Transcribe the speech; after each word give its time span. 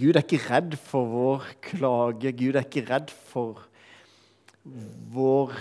Gud 0.00 0.16
er 0.16 0.24
ikke 0.24 0.40
redd 0.46 0.76
for 0.80 1.08
vår 1.10 1.48
klage. 1.64 2.32
Gud 2.32 2.56
er 2.56 2.64
ikke 2.64 2.86
redd 2.88 3.12
for 3.12 3.60
vår 5.12 5.52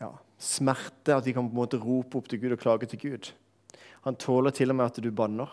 ja, 0.00 0.12
smerte. 0.40 1.18
At 1.18 1.26
vi 1.26 1.34
kan 1.36 1.46
på 1.48 1.52
en 1.52 1.60
måte 1.60 1.80
rope 1.82 2.20
opp 2.20 2.30
til 2.30 2.40
Gud 2.42 2.56
og 2.56 2.62
klage 2.62 2.88
til 2.88 3.02
Gud. 3.04 3.32
Han 4.06 4.16
tåler 4.16 4.54
til 4.54 4.72
og 4.72 4.78
med 4.78 4.88
at 4.88 5.02
du 5.04 5.10
banner. 5.12 5.52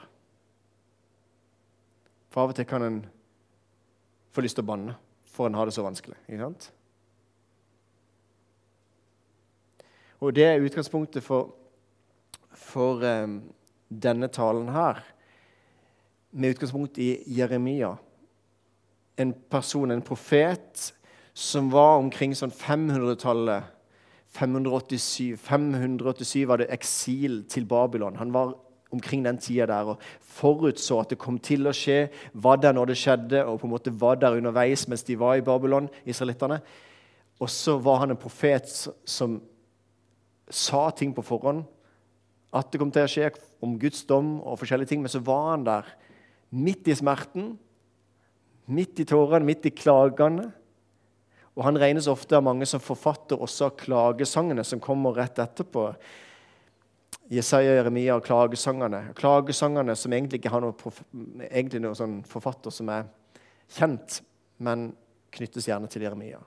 For 2.31 2.43
av 2.43 2.51
og 2.51 2.57
til 2.57 2.67
kan 2.67 2.83
en 2.83 3.03
få 4.35 4.43
lyst 4.43 4.57
til 4.59 4.65
å 4.65 4.67
banne, 4.67 4.95
for 5.31 5.47
en 5.47 5.55
har 5.55 5.67
det 5.67 5.75
så 5.75 5.85
vanskelig. 5.85 6.17
ikke 6.27 6.41
sant? 6.43 6.71
Og 10.19 10.33
det 10.35 10.43
er 10.47 10.63
utgangspunktet 10.63 11.23
for, 11.23 11.53
for 12.51 13.03
um, 13.03 13.37
denne 13.87 14.27
talen 14.31 14.71
her, 14.75 14.99
med 16.35 16.55
utgangspunkt 16.55 16.97
i 16.99 17.23
Jeremia. 17.37 17.95
En 19.17 19.33
person, 19.49 19.91
en 19.91 20.03
profet, 20.03 20.91
som 21.33 21.69
var 21.71 21.97
omkring 22.01 22.35
sånn 22.35 22.51
500-tallet. 22.51 23.71
587. 24.35 25.37
587 25.39 26.43
var 26.49 26.59
det 26.59 26.67
eksil 26.75 27.45
til 27.47 27.67
Babylon. 27.69 28.17
Han 28.19 28.33
var 28.35 28.51
omkring 28.91 29.23
den 29.23 29.39
tida 29.39 29.67
der 29.69 29.93
og 29.93 30.01
forutså 30.19 30.99
at 31.01 31.13
det 31.13 31.19
kom 31.19 31.37
til 31.39 31.67
å 31.67 31.73
skje, 31.75 32.09
var 32.33 32.59
der 32.59 32.75
når 32.75 32.91
det 32.91 32.97
skjedde, 32.99 33.43
og 33.47 33.61
på 33.61 33.67
en 33.67 33.73
måte 33.73 33.93
var 33.95 34.19
der 34.19 34.35
underveis 34.35 34.85
mens 34.91 35.03
de 35.07 35.17
var 35.19 35.39
i 35.39 35.45
Babylon, 35.45 35.89
israelitterne. 36.03 36.59
Og 37.39 37.51
så 37.51 37.77
var 37.83 38.03
han 38.03 38.11
en 38.11 38.19
profet 38.19 38.67
som 39.07 39.39
sa 40.51 40.89
ting 40.95 41.15
på 41.15 41.23
forhånd. 41.25 41.63
At 42.55 42.71
det 42.71 42.79
kom 42.79 42.91
til 42.93 43.03
å 43.03 43.11
skje 43.11 43.31
om 43.63 43.75
Guds 43.79 44.05
dom 44.07 44.37
og 44.39 44.59
forskjellige 44.61 44.93
ting. 44.93 45.01
Men 45.03 45.11
så 45.11 45.19
var 45.23 45.49
han 45.51 45.65
der 45.67 45.89
midt 46.55 46.87
i 46.87 46.95
smerten, 46.95 47.55
midt 48.65 48.99
i 48.99 49.05
tårene, 49.07 49.45
midt 49.45 49.67
i 49.67 49.73
klagene. 49.75 50.49
Og 51.55 51.63
han 51.63 51.79
regnes 51.79 52.07
ofte 52.11 52.35
av 52.35 52.43
mange 52.43 52.67
som 52.67 52.83
forfatter 52.83 53.39
også 53.39 53.69
av 53.69 53.75
klagesangene 53.79 54.63
som 54.67 54.81
kommer 54.83 55.15
rett 55.15 55.39
etterpå. 55.39 55.87
Jesaja, 57.31 57.77
Jeremia 57.79 58.17
og 58.19 58.25
klagesangene. 58.27 59.13
Klagesangene 59.17 59.95
som 59.97 60.13
egentlig 60.13 60.41
ikke 60.41 60.51
har 60.53 60.65
noen, 60.65 61.05
egentlig 61.47 61.81
noen 61.81 61.97
sånn 61.97 62.17
forfatter 62.29 62.73
som 62.75 62.91
er 62.93 63.07
kjent, 63.71 64.19
men 64.61 64.91
knyttes 65.35 65.67
gjerne 65.69 65.89
til 65.91 66.05
Jeremia. 66.05 66.41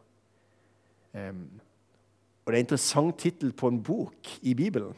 Um, 1.16 1.48
og 2.44 2.52
Det 2.52 2.56
er 2.56 2.60
en 2.60 2.66
interessant 2.66 3.18
tittel 3.20 3.50
på 3.52 3.68
en 3.68 3.80
bok 3.84 4.30
i 4.46 4.54
Bibelen. 4.56 4.94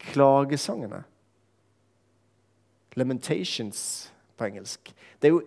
Klagesangene. 0.00 1.02
Lamentations 2.98 3.80
på 4.38 4.48
engelsk. 4.48 4.92
Det 5.22 5.30
er 5.30 5.36
jo 5.36 5.42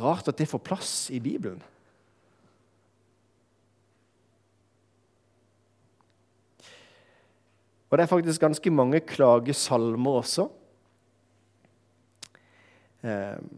rart 0.00 0.28
at 0.28 0.38
det 0.38 0.48
får 0.48 0.62
plass 0.64 0.94
i 1.10 1.20
Bibelen. 1.20 1.62
Og 7.90 7.98
det 7.98 8.04
er 8.04 8.12
faktisk 8.12 8.40
ganske 8.40 8.70
mange 8.70 9.00
klagesalmer 9.00 10.10
også. 10.10 10.46
Um, 13.02 13.50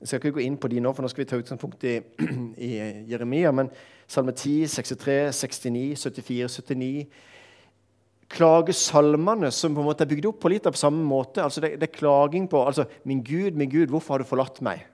jeg 0.00 0.08
skal 0.08 0.16
ikke 0.16 0.32
gå 0.32 0.42
inn 0.42 0.56
på 0.56 0.68
de 0.72 0.80
nå, 0.80 0.92
for 0.96 1.04
nå 1.04 1.10
skal 1.12 1.22
vi 1.22 1.28
ta 1.28 1.38
utgangspunkt 1.38 1.84
i, 1.84 1.98
i 2.68 2.70
Jeremia. 3.10 3.52
Men 3.52 3.68
salme 4.08 4.32
10, 4.32 4.66
63, 4.66 5.34
69, 5.36 6.00
74, 6.00 6.62
79 6.64 7.06
Klagesalmene 8.30 9.50
som 9.54 9.74
på 9.74 9.82
en 9.82 9.88
måte 9.88 10.06
er 10.06 10.10
bygd 10.10 10.28
opp 10.30 10.38
på 10.44 10.52
litt 10.52 10.68
av 10.70 10.78
samme 10.78 11.02
måte. 11.06 11.42
altså 11.42 11.62
Det, 11.62 11.74
det 11.80 11.88
er 11.88 11.98
klaging 11.98 12.46
på 12.48 12.62
altså, 12.62 12.86
'Min 13.04 13.24
Gud, 13.24 13.54
min 13.54 13.70
Gud, 13.70 13.88
hvorfor 13.90 14.14
har 14.14 14.18
du 14.18 14.28
forlatt 14.28 14.62
meg?' 14.62 14.86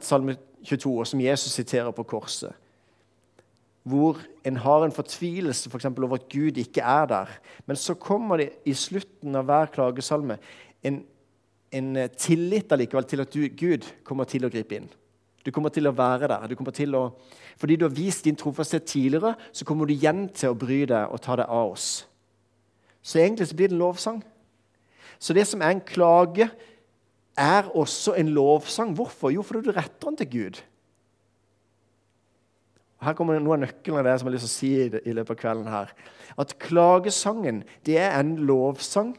Salme 0.00 0.36
22, 0.64 1.04
som 1.04 1.20
Jesus 1.20 1.52
siterer 1.52 1.90
på 1.90 2.02
korset. 2.02 2.54
Hvor 3.82 4.18
en 4.44 4.56
har 4.56 4.84
en 4.84 4.92
fortvilelse 4.92 5.70
for 5.70 5.78
eksempel, 5.78 6.04
over 6.04 6.14
at 6.14 6.28
Gud 6.28 6.56
ikke 6.56 6.80
er 6.80 7.06
der. 7.06 7.28
Men 7.66 7.76
så 7.76 7.94
kommer 7.94 8.36
det 8.36 8.50
i 8.64 8.72
slutten 8.72 9.36
av 9.36 9.44
hver 9.44 9.66
klagesalme 9.66 10.38
en 10.82 11.04
en 11.74 11.96
tillit 12.18 12.72
allikevel 12.72 13.06
til 13.08 13.22
at 13.24 13.34
du, 13.34 13.40
Gud 13.50 13.86
kommer 14.06 14.28
til 14.30 14.46
å 14.46 14.52
gripe 14.52 14.78
inn. 14.78 14.86
Du 15.44 15.50
kommer 15.52 15.68
til 15.68 15.86
å 15.86 15.92
være 15.92 16.28
der. 16.30 16.46
Du 16.48 16.56
å, 16.96 17.02
fordi 17.60 17.76
du 17.76 17.84
har 17.84 17.94
vist 17.94 18.24
din 18.24 18.36
trofasthet 18.36 18.86
tidligere, 18.88 19.34
så 19.52 19.64
kommer 19.64 19.86
du 19.86 19.92
igjen 19.92 20.28
til 20.32 20.54
å 20.54 20.58
bry 20.58 20.84
deg 20.88 21.12
og 21.12 21.20
ta 21.20 21.36
deg 21.36 21.50
av 21.52 21.74
oss. 21.74 22.06
Så 23.04 23.20
egentlig 23.20 23.50
så 23.50 23.56
blir 23.56 23.68
det 23.68 23.76
en 23.76 23.82
lovsang. 23.82 24.22
Så 25.18 25.36
det 25.36 25.46
som 25.46 25.60
er 25.60 25.74
en 25.74 25.84
klage, 25.84 26.48
er 27.36 27.68
også 27.74 28.14
en 28.16 28.30
lovsang. 28.32 28.94
Hvorfor? 28.96 29.32
Jo, 29.34 29.42
fordi 29.42 29.68
du 29.68 29.74
retter 29.76 30.08
den 30.08 30.16
til 30.16 30.30
Gud. 30.30 30.62
Her 33.04 33.12
kommer 33.12 33.36
noe 33.42 33.58
av 33.58 33.64
nøkkelen 33.66 34.00
av 34.00 34.06
det 34.06 34.14
som 34.20 34.28
jeg 34.28 34.32
har 34.32 34.36
lyst 34.38 34.46
til 34.46 34.52
å 34.52 34.54
si 34.54 35.00
i 35.10 35.14
løpet 35.16 35.34
av 35.34 35.40
kvelden. 35.42 35.68
her. 35.68 35.92
At 36.40 36.56
klagesangen 36.58 37.64
det 37.84 37.98
er 38.00 38.16
en 38.18 38.36
lovsang 38.48 39.14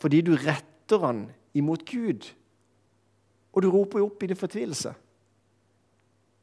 fordi 0.00 0.20
du 0.20 0.34
retter 0.36 1.00
den 1.02 1.26
imot 1.56 1.84
Gud. 1.88 2.28
Og 3.52 3.62
du 3.62 3.70
roper 3.72 4.00
jo 4.00 4.08
opp 4.10 4.22
i 4.22 4.28
din 4.30 4.36
fortvilelse. 4.36 4.92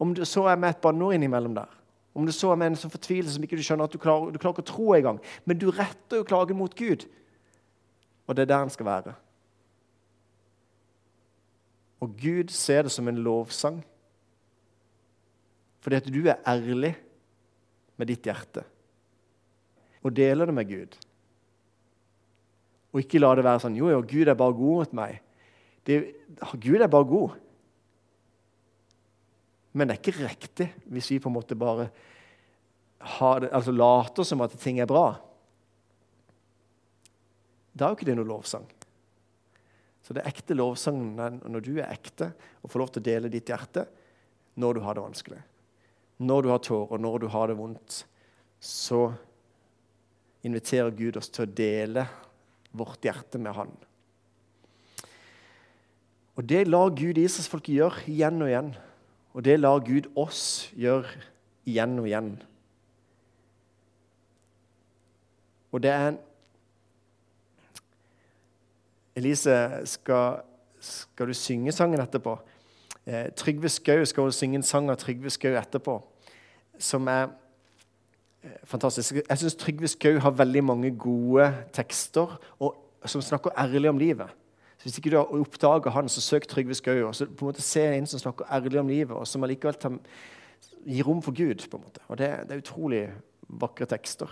Om 0.02 0.14
det 0.18 0.28
så 0.28 0.48
er 0.50 0.60
med 0.60 0.74
et 0.74 0.82
banneord 0.84 1.16
innimellom 1.16 1.56
der, 1.56 1.70
om 2.14 2.26
det 2.26 2.36
så 2.36 2.52
er 2.54 2.60
med 2.62 2.72
en 2.72 2.78
sånn 2.78 2.94
fortvilelse 2.94 3.36
som 3.36 3.46
ikke 3.46 3.58
du 3.58 3.64
skjønner 3.66 3.90
at 3.90 3.94
du 3.94 4.02
klarer, 4.02 4.34
du 4.34 4.38
klarer 4.42 4.58
ikke 4.58 4.66
å 4.68 4.70
tro 4.70 4.88
engang, 4.94 5.20
men 5.50 5.58
du 5.58 5.70
retter 5.74 6.22
jo 6.22 6.28
klagen 6.28 6.60
mot 6.60 6.74
Gud. 6.78 7.08
Og 8.28 8.36
det 8.36 8.46
er 8.46 8.52
der 8.52 8.66
den 8.66 8.74
skal 8.74 8.88
være. 8.88 9.16
Og 12.04 12.14
Gud 12.20 12.52
ser 12.54 12.86
det 12.86 12.92
som 12.94 13.08
en 13.08 13.22
lovsang. 13.24 13.80
Fordi 15.84 16.00
at 16.00 16.08
du 16.08 16.22
er 16.28 16.44
ærlig 16.48 16.94
med 18.00 18.08
ditt 18.12 18.28
hjerte 18.28 18.64
og 20.04 20.12
deler 20.16 20.50
det 20.50 20.56
med 20.56 20.68
Gud. 20.68 20.96
Og 22.92 23.00
ikke 23.02 23.22
la 23.22 23.32
det 23.36 23.46
være 23.46 23.64
sånn 23.64 23.78
Jo, 23.80 23.88
jo, 23.90 24.02
Gud 24.04 24.28
er 24.28 24.38
bare 24.38 24.56
god 24.58 24.82
mot 24.82 24.96
meg. 25.00 25.22
Det, 25.88 26.00
Gud 26.60 26.84
er 26.84 26.92
bare 26.92 27.08
god. 27.08 27.38
Men 29.74 29.90
det 29.90 29.96
er 29.96 30.02
ikke 30.02 30.28
riktig 30.28 30.70
hvis 30.94 31.10
vi 31.12 31.22
på 31.22 31.32
en 31.32 31.38
måte 31.38 31.58
bare 31.58 31.90
det, 33.04 33.50
altså 33.52 33.74
later 33.76 34.24
som 34.24 34.42
at 34.46 34.54
ting 34.62 34.80
er 34.80 34.88
bra. 34.88 35.18
Da 37.74 37.86
er 37.86 37.92
jo 37.92 37.98
ikke 37.98 38.08
det 38.08 38.16
noe 38.20 38.30
lovsang. 38.30 38.68
Så 40.04 40.16
det 40.16 40.26
ekte 40.28 40.56
er 40.56 41.38
når 41.50 41.64
du 41.64 41.74
er 41.80 41.92
ekte 41.92 42.32
og 42.62 42.72
får 42.72 42.80
lov 42.80 42.94
til 42.94 43.04
å 43.04 43.08
dele 43.08 43.32
ditt 43.32 43.50
hjerte 43.50 43.86
når 44.60 44.78
du 44.78 44.82
har 44.86 44.96
det 44.96 45.06
vanskelig. 45.06 45.42
Når 46.24 46.44
du 46.44 46.50
har 46.52 46.62
tårer, 46.64 47.02
når 47.02 47.24
du 47.24 47.28
har 47.34 47.50
det 47.50 47.58
vondt, 47.58 48.04
så 48.64 49.08
inviterer 50.44 50.92
Gud 50.96 51.18
oss 51.18 51.32
til 51.34 51.48
å 51.48 51.54
dele 51.56 52.06
vårt 52.76 53.04
hjerte 53.06 53.40
med 53.42 53.56
Han. 53.58 53.74
Og 56.34 56.46
Det 56.50 56.64
lar 56.68 56.94
Gud 56.98 57.18
Israelsfolket 57.18 57.76
gjøre 57.76 58.06
igjen 58.10 58.42
og 58.42 58.50
igjen. 58.50 58.72
Og 59.34 59.46
det 59.46 59.60
lar 59.60 59.82
Gud 59.86 60.10
oss 60.16 60.70
gjøre 60.78 61.10
igjen 61.66 61.98
og 62.00 62.08
igjen. 62.08 62.32
Og 65.74 65.84
det 65.84 65.92
er 65.92 66.12
Elise, 69.16 69.56
skal, 69.86 70.42
skal 70.80 71.30
du 71.30 71.34
synge 71.38 71.72
sangen 71.72 72.02
etterpå? 72.02 72.38
Eh, 73.06 73.30
Trygve 73.38 73.70
Skau 73.70 74.06
skal 74.06 74.34
synge 74.34 74.62
en 74.62 74.66
sang 74.66 74.90
av 74.90 74.98
Trygve 75.02 75.30
Skau 75.34 75.54
etterpå, 75.58 76.00
som 76.82 77.08
er 77.08 77.28
Eh, 78.44 78.52
fantastisk. 78.64 79.16
Jeg 79.30 79.38
syns 79.38 79.56
Trygve 79.56 79.88
Skau 79.88 80.18
har 80.20 80.32
veldig 80.36 80.64
mange 80.64 80.92
gode 81.00 81.48
tekster 81.74 82.40
og, 82.60 82.76
som 83.06 83.22
snakker 83.22 83.56
ærlig 83.58 83.90
om 83.90 83.98
livet. 83.98 84.28
Så 84.84 84.90
Hvis 84.90 84.98
ikke 85.00 85.12
du 85.14 85.16
har 85.16 85.30
oppdaga 85.32 85.90
han, 85.96 86.10
så 86.12 86.22
søk 86.22 86.44
Trygve 86.48 86.76
Skau. 86.76 87.06
og 87.08 87.16
så 87.16 87.26
på 87.26 87.46
en 87.46 87.54
måte 87.54 87.62
Se 87.62 87.80
en 87.88 88.06
som 88.06 88.20
snakker 88.20 88.52
ærlig 88.52 88.80
om 88.80 88.88
livet, 88.88 89.16
og 89.16 89.28
som 89.28 89.44
allikevel 89.44 89.78
tar, 89.80 89.96
gir 90.86 91.08
rom 91.08 91.22
for 91.22 91.32
Gud. 91.32 91.64
på 91.72 91.78
en 91.78 91.84
måte. 91.84 92.02
Og 92.10 92.18
Det, 92.18 92.28
det 92.28 92.52
er 92.52 92.58
utrolig 92.58 93.14
vakre 93.48 93.86
tekster. 93.86 94.28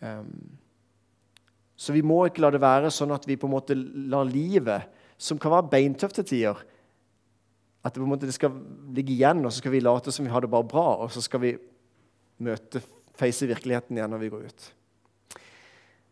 Um, 0.00 0.50
så 1.76 1.92
vi 1.92 2.02
må 2.02 2.26
ikke 2.26 2.40
la 2.40 2.50
det 2.50 2.60
være 2.60 2.90
sånn 2.90 3.10
at 3.10 3.26
vi 3.26 3.36
på 3.36 3.48
en 3.48 3.56
måte 3.56 3.74
lar 3.74 4.24
livet, 4.24 4.86
som 5.18 5.38
kan 5.38 5.50
være 5.50 5.70
beintøft 5.70 6.14
til 6.14 6.24
tider 6.24 6.64
At 7.82 7.94
det 7.94 8.00
på 8.00 8.04
en 8.04 8.12
måte 8.12 8.32
skal 8.32 8.52
ligge 8.94 9.12
igjen, 9.12 9.44
og 9.44 9.52
så 9.52 9.58
skal 9.58 9.72
vi 9.72 9.80
late 9.80 10.12
som 10.12 10.24
vi 10.24 10.30
har 10.30 10.40
det 10.40 10.50
bare 10.50 10.64
bra. 10.64 10.96
og 11.02 11.10
så 11.10 11.20
skal 11.20 11.40
vi 11.40 11.56
møte, 12.38 12.80
face 13.14 13.46
virkeligheten 13.46 13.96
igjen 13.96 14.10
når 14.10 14.18
vi 14.18 14.28
går 14.28 14.46
ut. 14.46 14.72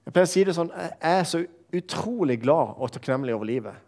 Jeg 0.05 0.13
pleier 0.13 0.27
å 0.27 0.31
si 0.33 0.45
det 0.45 0.55
sånn, 0.55 0.71
jeg 0.75 0.97
er 1.01 1.25
så 1.25 1.45
utrolig 1.73 2.39
glad 2.43 2.77
og 2.77 2.93
takknemlig 2.93 3.35
over 3.37 3.49
livet. 3.49 3.81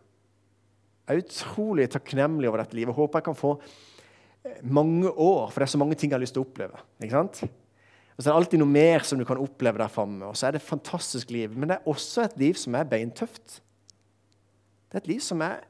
Jeg 1.07 1.15
er 1.15 1.23
utrolig 1.23 1.87
takknemlig 1.93 2.49
over 2.51 2.63
dette 2.63 2.79
livet. 2.79 2.91
Jeg 2.91 2.99
håper 2.99 3.21
jeg 3.21 3.29
kan 3.29 3.39
få 3.39 3.53
eh, 3.61 4.59
mange 4.63 5.11
år, 5.11 5.51
for 5.51 5.61
det 5.61 5.69
er 5.69 5.75
så 5.77 5.83
mange 5.83 5.99
ting 5.99 6.11
jeg 6.11 6.19
har 6.19 6.25
lyst 6.25 6.35
til 6.35 6.43
å 6.43 6.49
oppleve. 6.49 6.81
ikke 6.99 7.15
sant? 7.15 7.45
Og 8.17 8.23
så 8.23 8.31
er 8.31 8.33
det 8.33 8.41
alltid 8.41 8.63
noe 8.63 8.73
mer 8.73 9.05
som 9.05 9.21
du 9.21 9.27
kan 9.29 9.41
oppleve 9.41 9.79
der 9.83 9.93
framme. 9.93 10.31
Og 10.31 10.39
så 10.39 10.49
er 10.49 10.57
det 10.57 10.63
et 10.63 10.71
fantastisk 10.71 11.31
liv. 11.35 11.53
Men 11.53 11.69
det 11.69 11.77
er 11.77 11.91
også 11.93 12.25
et 12.25 12.39
liv 12.41 12.57
som 12.59 12.75
er 12.79 12.89
beintøft. 12.89 13.61
Det 14.89 14.97
er 14.97 15.05
et 15.05 15.11
liv 15.11 15.21
som 15.21 15.45
er 15.45 15.61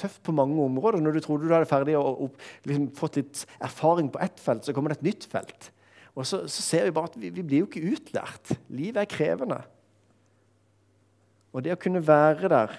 tøft 0.00 0.22
på 0.24 0.34
mange 0.34 0.56
områder. 0.64 1.02
Når 1.04 1.18
du 1.18 1.20
trodde 1.20 1.46
du 1.46 1.52
hadde 1.52 1.68
ferdig 1.68 1.98
og, 2.00 2.24
og 2.24 2.66
liksom 2.68 2.88
fått 2.96 3.20
litt 3.20 3.44
erfaring 3.60 4.08
på 4.12 4.22
ett 4.24 4.40
felt, 4.40 4.64
så 4.64 4.74
kommer 4.74 4.94
det 4.94 5.02
et 5.02 5.10
nytt 5.10 5.28
felt. 5.28 5.68
Og 6.16 6.26
så, 6.28 6.42
så 6.48 6.64
ser 6.64 6.88
vi 6.88 6.96
bare 6.96 7.12
at 7.12 7.20
vi, 7.20 7.30
vi, 7.32 7.44
blir 7.44 7.62
jo 7.62 7.68
ikke 7.68 7.84
utlært. 7.94 8.54
Livet 8.72 9.04
er 9.04 9.12
krevende. 9.12 9.60
Og 11.52 11.64
det 11.64 11.74
å 11.74 11.80
kunne 11.80 12.02
være 12.04 12.48
der 12.52 12.76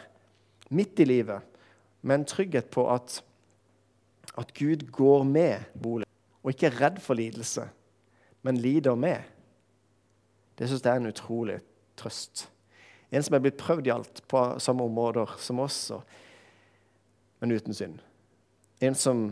midt 0.74 1.00
i 1.04 1.08
livet 1.08 1.46
med 2.02 2.20
en 2.20 2.28
trygghet 2.28 2.72
på 2.74 2.88
at, 2.92 3.20
at 4.38 4.54
Gud 4.58 4.88
går 4.92 5.24
med 5.28 5.70
bolig, 5.80 6.08
og 6.44 6.52
ikke 6.52 6.68
er 6.72 6.80
redd 6.82 6.98
for 7.02 7.18
lidelse, 7.18 7.68
men 8.44 8.60
lider 8.60 8.98
med, 9.00 9.22
det 10.58 10.68
syns 10.70 10.84
jeg 10.84 10.92
er 10.92 11.02
en 11.02 11.10
utrolig 11.10 11.60
trøst. 11.98 12.48
En 13.14 13.24
som 13.24 13.38
er 13.38 13.44
blitt 13.46 13.62
prøvd 13.62 13.88
i 13.88 13.94
alt 13.94 14.24
på 14.30 14.42
samme 14.62 14.86
områder 14.90 15.38
som 15.42 15.62
oss, 15.64 15.80
men 17.40 17.54
uten 17.54 17.78
synd. 17.78 18.02
En 18.82 18.98
som 18.98 19.28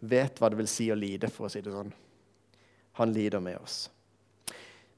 vet 0.00 0.38
hva 0.40 0.50
det 0.50 0.60
vil 0.60 0.70
si 0.70 0.88
å 0.92 0.98
lide, 0.98 1.28
for 1.32 1.48
å 1.48 1.52
si 1.52 1.62
det 1.64 1.72
sånn. 1.72 1.92
Han 3.00 3.14
lider 3.16 3.42
med 3.44 3.58
oss. 3.60 3.88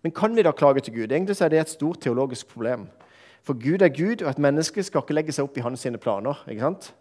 Men 0.02 0.12
kan 0.12 0.36
vi 0.36 0.42
da 0.42 0.50
klage 0.50 0.80
til 0.80 0.94
Gud? 0.94 1.12
Egentlig 1.12 1.40
er 1.40 1.48
det 1.48 1.60
et 1.60 1.68
stort 1.68 2.00
teologisk 2.00 2.48
problem. 2.48 2.88
For 3.42 3.54
Gud 3.54 3.82
er 3.82 3.88
Gud, 3.88 4.22
og 4.22 4.30
et 4.30 4.38
menneske 4.38 4.82
skal 4.82 5.02
ikke 5.02 5.14
legge 5.14 5.32
seg 5.32 5.44
opp 5.44 5.56
i 5.58 5.64
hans 5.64 5.80
sine 5.80 5.98
planer. 5.98 6.44
ikke 6.48 6.62
sant? 6.62 6.94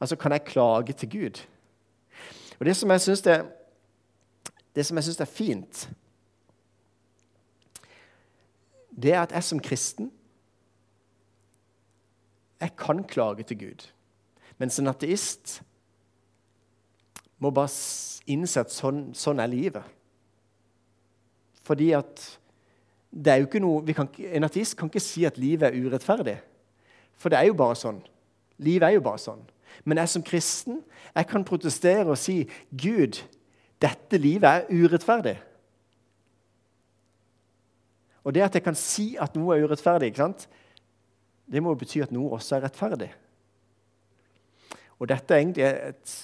Altså, 0.00 0.16
kan 0.16 0.32
jeg 0.32 0.44
klage 0.44 0.92
til 0.92 1.10
Gud? 1.10 1.46
Og 2.58 2.66
Det 2.66 2.76
som 2.76 2.90
jeg 2.90 3.00
syns 3.00 3.26
er, 3.26 3.44
er, 4.76 5.24
fint, 5.24 5.90
det 9.02 9.12
er 9.12 9.22
at 9.22 9.32
jeg 9.32 9.44
som 9.44 9.60
kristen 9.60 10.12
jeg 12.60 12.76
kan 12.76 13.04
klage 13.04 13.42
til 13.42 13.58
Gud. 13.58 13.88
Mens 14.58 14.78
en 14.78 14.86
ateist 14.86 15.62
må 17.38 17.50
bare 17.50 17.68
innse 18.26 18.60
at 18.60 18.72
sånn, 18.72 19.10
sånn 19.14 19.40
er 19.40 19.52
livet. 19.52 19.84
Fordi 21.66 21.90
at 21.98 22.22
det 23.10 23.32
er 23.32 23.40
jo 23.40 23.48
ikke 23.48 23.62
noe, 23.62 23.96
kan, 23.96 24.08
En 24.18 24.46
ateist 24.46 24.76
kan 24.78 24.90
ikke 24.90 25.02
si 25.02 25.24
at 25.26 25.38
livet 25.40 25.68
er 25.68 25.78
urettferdig. 25.78 26.36
For 27.16 27.32
det 27.32 27.40
er 27.40 27.48
jo 27.48 27.56
bare 27.58 27.78
sånn. 27.78 28.00
Livet 28.62 28.88
er 28.88 28.96
jo 28.96 29.04
bare 29.04 29.20
sånn. 29.22 29.42
Men 29.84 30.00
jeg 30.00 30.12
som 30.12 30.24
kristen 30.24 30.82
jeg 31.16 31.28
kan 31.30 31.44
protestere 31.48 32.10
og 32.12 32.18
si 32.20 32.42
Gud, 32.76 33.22
dette 33.80 34.18
livet 34.20 34.48
er 34.48 34.66
urettferdig. 34.68 35.36
Og 38.26 38.34
det 38.34 38.42
at 38.42 38.58
jeg 38.58 38.64
kan 38.66 38.76
si 38.76 39.14
at 39.22 39.36
noe 39.38 39.54
er 39.54 39.64
urettferdig, 39.64 40.10
ikke 40.10 40.24
sant? 40.24 40.48
det 41.46 41.62
må 41.62 41.72
jo 41.72 41.78
bety 41.78 42.02
at 42.02 42.12
noe 42.14 42.34
også 42.36 42.56
er 42.56 42.64
rettferdig. 42.66 43.10
Og 44.98 45.08
dette 45.10 45.34
er 45.34 45.42
egentlig 45.42 45.66
et 45.66 46.14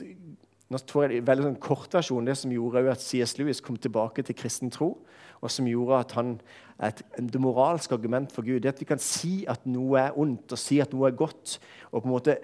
nå 0.72 0.80
tror 0.88 1.04
jeg 1.04 1.12
det 1.12 1.18
er 1.20 1.28
veldig 1.28 1.44
sånn 1.46 1.60
kortversjon 1.62 2.28
det 2.28 2.36
som 2.40 2.52
gjorde 2.54 2.84
at 2.92 3.02
C.S. 3.02 3.36
Lewis 3.38 3.60
kom 3.64 3.76
tilbake 3.76 4.24
til 4.24 4.36
kristen 4.38 4.72
tro, 4.72 4.94
og 5.42 5.50
som 5.52 5.68
gjorde 5.68 5.98
at 6.00 6.14
han 6.16 6.36
et, 6.82 7.02
det 7.18 7.40
moralske 7.42 7.94
argument 7.94 8.32
for 8.32 8.46
Gud 8.46 8.62
det 8.62 8.72
at 8.72 8.80
vi 8.80 8.88
kan 8.88 9.02
si 9.02 9.42
at 9.50 9.66
noe 9.68 10.00
er 10.00 10.18
ondt, 10.18 10.54
og 10.54 10.60
si 10.60 10.80
at 10.82 10.94
noe 10.94 11.10
er 11.10 11.18
godt. 11.18 11.58
og 11.90 12.02
på 12.02 12.08
en 12.08 12.14
måte 12.14 12.38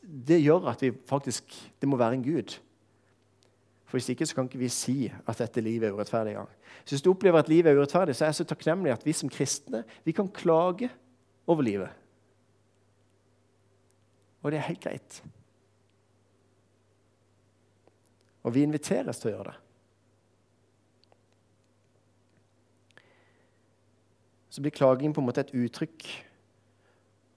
Det 0.00 0.40
gjør 0.42 0.66
at 0.72 0.82
vi 0.82 0.90
faktisk 1.06 1.44
Det 1.80 1.88
må 1.88 1.96
være 1.96 2.14
en 2.14 2.24
Gud. 2.24 2.58
For 3.86 3.98
Hvis 3.98 4.08
ikke 4.08 4.26
så 4.26 4.34
kan 4.34 4.44
ikke 4.44 4.58
vi 4.58 4.68
si 4.68 5.12
at 5.26 5.38
dette 5.38 5.60
livet 5.60 5.88
er 5.88 5.92
urettferdig. 5.92 6.32
Ja. 6.32 6.44
Så 6.84 6.94
Hvis 6.94 7.02
du 7.02 7.10
opplever 7.10 7.38
at 7.38 7.48
livet 7.48 7.70
er 7.70 7.76
urettferdig, 7.76 8.16
så 8.16 8.24
er 8.24 8.28
jeg 8.28 8.34
så 8.34 8.44
takknemlig 8.44 8.92
at 8.92 9.06
vi 9.06 9.12
som 9.12 9.28
kristne 9.28 9.84
vi 10.04 10.12
kan 10.12 10.28
klage 10.28 10.90
over 11.46 11.62
livet. 11.62 11.90
Og 14.42 14.50
det 14.50 14.58
er 14.58 14.68
helt 14.70 14.80
greit. 14.80 15.22
Og 18.42 18.54
vi 18.54 18.64
inviteres 18.64 19.20
til 19.20 19.30
å 19.30 19.34
gjøre 19.34 19.52
det. 19.52 19.58
Så 24.50 24.62
blir 24.64 24.74
klaging 24.74 25.14
på 25.14 25.22
en 25.22 25.28
måte 25.28 25.44
et 25.44 25.54
uttrykk 25.54 26.06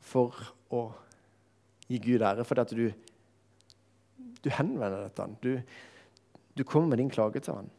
for 0.03 0.39
å 0.73 0.87
gi 1.87 1.99
Gud 2.01 2.23
ære, 2.25 2.45
fordi 2.47 2.63
at 2.63 2.73
du, 2.73 2.85
du 4.41 4.49
henvender 4.49 5.03
deg 5.03 5.13
til 5.13 5.25
ham. 5.25 5.35
Du, 5.43 5.51
du, 6.57 6.63
kommer 6.63 6.93
med 6.93 7.03
din 7.03 7.11
klage 7.13 7.43
til 7.43 7.59
ham. 7.59 7.69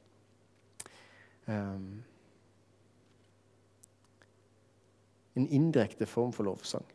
Um, 1.46 2.04
en 5.34 5.48
indirekte 5.50 6.06
form 6.06 6.32
for 6.32 6.46
lovsang. 6.46 6.86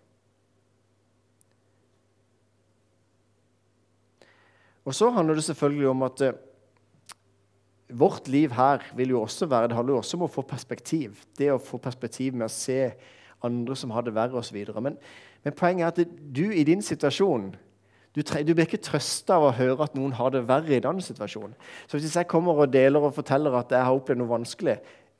Og 4.89 4.95
så 4.97 5.11
handler 5.13 5.37
det 5.37 5.45
selvfølgelig 5.45 5.89
om 5.91 6.03
at 6.07 6.21
eh, 6.25 6.37
vårt 7.93 8.27
liv 8.27 8.53
her 8.57 8.81
vil 8.97 9.13
jo 9.13 9.21
også 9.21 9.45
være, 9.45 9.69
det 9.69 9.77
handler 9.77 9.93
jo 9.93 10.01
også 10.01 10.17
om 10.17 10.25
å 10.25 10.33
få 10.33 10.41
perspektiv. 10.49 11.21
Det 11.37 11.51
å 11.53 11.61
få 11.61 11.77
perspektiv 11.81 12.33
med 12.33 12.47
å 12.47 12.53
se 12.53 12.81
andre 13.45 13.77
som 13.77 13.93
har 13.93 14.05
det 14.05 14.15
verre 14.17 14.41
osv. 14.41 14.57
Men, 14.81 14.97
men 15.45 15.57
poenget 15.57 15.85
er 15.85 16.07
at 16.07 16.15
du 16.35 16.47
i 16.49 16.65
din 16.65 16.81
situasjon 16.81 17.51
du, 18.15 18.23
du 18.25 18.53
blir 18.55 18.65
ikke 18.65 18.81
trøsta 18.81 19.37
av 19.37 19.43
å 19.45 19.53
høre 19.53 19.85
at 19.85 19.93
noen 19.95 20.15
har 20.17 20.31
det 20.33 20.41
verre 20.49 20.73
i 20.73 20.81
den 20.81 21.01
situasjonen. 21.05 21.53
Så 21.87 21.99
Hvis 21.99 22.17
jeg 22.17 22.27
kommer 22.27 22.57
og 22.57 22.73
deler 22.73 23.05
og 23.05 23.13
forteller 23.13 23.53
at 23.59 23.69
jeg 23.71 23.85
har 23.85 23.95
opplevd 23.95 24.23
noe 24.23 24.31
vanskelig, 24.31 24.79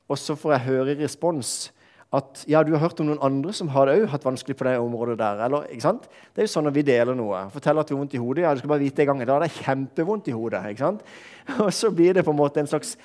og 0.09 0.17
så 0.17 0.33
får 0.35 0.55
jeg 0.55 0.65
høre 0.65 0.95
i 0.95 1.03
respons 1.03 1.69
at 2.09 2.43
ja, 2.49 2.63
du 2.65 2.71
har 2.73 2.81
hørt 2.81 2.99
om 3.03 3.05
noen 3.05 3.21
andre 3.21 3.53
som 3.53 3.69
har 3.69 3.85
det 3.85 4.09
hatt 4.09 4.23
vanskelig 4.25 4.55
på 4.57 4.65
det 4.65 4.79
området 4.81 5.19
der. 5.19 5.43
Eller, 5.45 5.67
ikke 5.69 5.85
sant? 5.85 6.07
Det 6.33 6.41
er 6.41 6.47
jo 6.47 6.53
sånn 6.55 6.65
når 6.65 6.77
vi 6.79 6.83
deler 6.87 7.17
noe. 7.17 7.43
Forteller 7.53 7.85
at 7.85 7.91
vi 7.91 7.93
har 7.93 8.01
vondt 8.01 8.15
i 8.17 8.21
hodet. 8.23 8.43
Ja, 8.47 8.53
du 8.55 8.63
skal 8.63 8.71
bare 8.73 8.81
vite 8.81 9.03
en 9.03 9.11
gang. 9.11 9.21
Da 9.29 9.35
er 9.35 9.45
det 9.45 9.57
kjempevondt 9.59 10.31
i 10.31 10.33
hodet. 10.33 10.63
ikke 10.71 10.87
sant? 10.87 11.03
Og 11.67 11.69
så 11.75 11.91
blir 11.93 12.17
det 12.17 12.25
på 12.25 12.33
en 12.33 12.39
måte 12.39 12.63
en 12.63 12.71
slags 12.71 12.95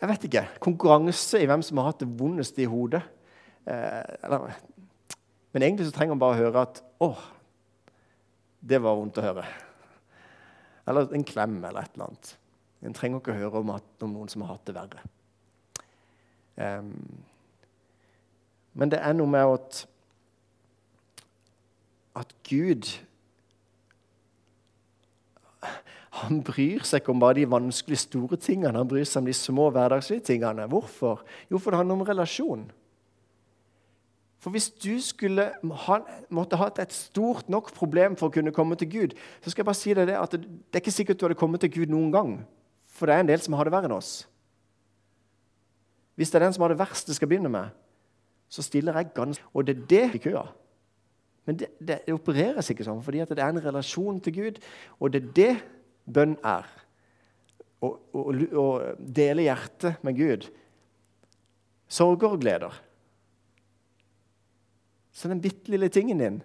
jeg 0.00 0.08
vet 0.08 0.22
ikke, 0.24 0.46
konkurranse 0.64 1.42
i 1.42 1.46
hvem 1.48 1.60
som 1.64 1.76
har 1.82 1.90
hatt 1.90 2.00
det 2.00 2.08
vondest 2.16 2.56
i 2.62 2.68
hodet. 2.70 3.02
Eh, 3.68 4.14
eller, 4.24 4.54
men 5.52 5.66
egentlig 5.66 5.90
så 5.90 5.92
trenger 5.92 6.14
man 6.14 6.22
bare 6.22 6.38
å 6.38 6.40
høre 6.40 6.62
at 6.64 6.80
'Å, 7.04 7.10
det 8.64 8.80
var 8.80 8.96
vondt 8.96 9.20
å 9.20 9.24
høre'. 9.26 9.48
Eller 10.88 11.14
en 11.14 11.24
klem 11.24 11.58
eller 11.64 11.82
et 11.82 11.92
eller 11.92 12.06
annet. 12.06 12.36
En 12.80 12.96
trenger 12.96 13.20
ikke 13.20 13.34
å 13.34 13.40
høre 13.42 13.60
om, 13.60 13.74
at, 13.76 13.84
om 14.00 14.14
noen 14.14 14.32
som 14.32 14.42
har 14.42 14.54
hatt 14.54 14.64
det 14.64 14.74
verre. 14.74 15.04
Um, 16.56 17.20
men 18.74 18.92
det 18.92 19.00
er 19.02 19.14
noe 19.16 19.30
med 19.30 19.54
at, 19.58 19.84
at 22.22 22.34
Gud 22.46 22.88
han 26.20 26.40
bryr 26.44 26.82
seg 26.84 27.00
ikke 27.00 27.12
om 27.14 27.22
bare 27.22 27.38
de 27.38 27.46
vanskelige, 27.48 28.02
store 28.02 28.36
tingene. 28.40 28.74
Han 28.76 28.88
bryr 28.90 29.06
seg 29.06 29.22
om 29.22 29.28
de 29.30 29.34
små, 29.36 29.68
hverdagslige 29.72 30.24
tingene. 30.32 30.66
Hvorfor? 30.68 31.22
Jo, 31.52 31.60
for 31.62 31.70
det 31.72 31.80
handler 31.80 32.00
om 32.00 32.06
relasjon. 32.08 32.64
For 34.40 34.52
hvis 34.54 34.70
du 34.72 34.94
skulle 35.04 35.50
ha, 35.84 35.98
måtte 36.32 36.58
hatt 36.58 36.80
et 36.80 36.94
stort 36.96 37.50
nok 37.52 37.70
problem 37.76 38.16
for 38.16 38.30
å 38.30 38.34
kunne 38.34 38.54
komme 38.56 38.76
til 38.80 38.88
Gud, 38.90 39.16
så 39.44 39.52
skal 39.52 39.62
jeg 39.62 39.68
bare 39.68 39.80
si 39.80 39.94
deg 39.96 40.08
det 40.08 40.16
at 40.16 40.34
det, 40.34 40.46
det 40.48 40.80
er 40.80 40.82
ikke 40.82 40.96
sikkert 40.96 41.20
du 41.20 41.26
hadde 41.28 41.38
kommet 41.40 41.62
til 41.64 41.72
Gud 41.74 41.92
noen 41.92 42.10
gang. 42.14 42.32
For 42.88 43.06
det 43.06 43.16
er 43.16 43.24
en 43.24 43.30
del 43.30 43.44
som 43.44 43.56
har 43.58 43.68
det 43.68 43.74
verre 43.74 43.90
enn 43.90 43.96
oss. 43.96 44.14
Hvis 46.16 46.32
det 46.32 46.40
er 46.40 46.48
den 46.48 46.56
som 46.56 46.64
har 46.64 46.72
det 46.72 46.80
verst 46.80 47.08
det 47.08 47.16
skal 47.16 47.28
begynne 47.30 47.52
med, 47.52 47.68
så 48.50 48.64
stiller 48.66 48.96
jeg 48.98 49.12
ganske 49.14 49.44
Og 49.54 49.66
det 49.66 49.76
er 49.76 49.86
det 49.90 50.04
i 50.18 50.22
køa. 50.26 50.44
Men 51.46 51.58
det, 51.58 51.70
det, 51.78 52.00
det, 52.06 52.14
opereres 52.14 52.70
ikke 52.70 52.84
sånn, 52.86 53.02
fordi 53.02 53.22
det 53.30 53.38
er 53.38 53.48
en 53.48 53.62
relasjon 53.62 54.20
til 54.22 54.36
Gud, 54.36 54.60
og 55.00 55.12
det 55.12 55.22
er 55.22 55.32
det 55.38 55.54
bønn 56.06 56.36
er. 56.46 56.68
Å 57.80 58.66
dele 58.98 59.46
hjertet 59.46 60.02
med 60.06 60.18
Gud. 60.18 60.46
Sorger 61.90 62.36
og 62.36 62.42
gleder. 62.42 62.76
Så 65.10 65.30
den 65.30 65.40
bitte 65.42 65.72
lille 65.72 65.88
tingen 65.92 66.20
din 66.20 66.40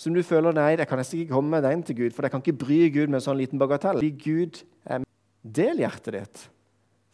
som 0.00 0.14
du 0.16 0.22
føler 0.24 0.54
nei, 0.56 0.78
jeg 0.78 0.88
kan 0.88 0.96
nesten 0.96 1.18
ikke 1.20 1.34
komme 1.34 1.58
med 1.58 1.66
den 1.66 1.82
til 1.84 1.98
Gud, 1.98 2.14
for 2.16 2.24
jeg 2.24 2.32
kan 2.32 2.40
ikke 2.40 2.60
bry 2.62 2.78
Gud 2.88 3.10
med 3.10 3.18
en 3.18 3.24
sånn 3.26 3.36
liten 3.36 3.60
bagatell. 3.60 3.98
Fordi 3.98 4.12
Gud 4.16 4.62
er 4.88 5.04
Del 5.40 5.80
hjertet 5.80 6.14
ditt, 6.14 6.40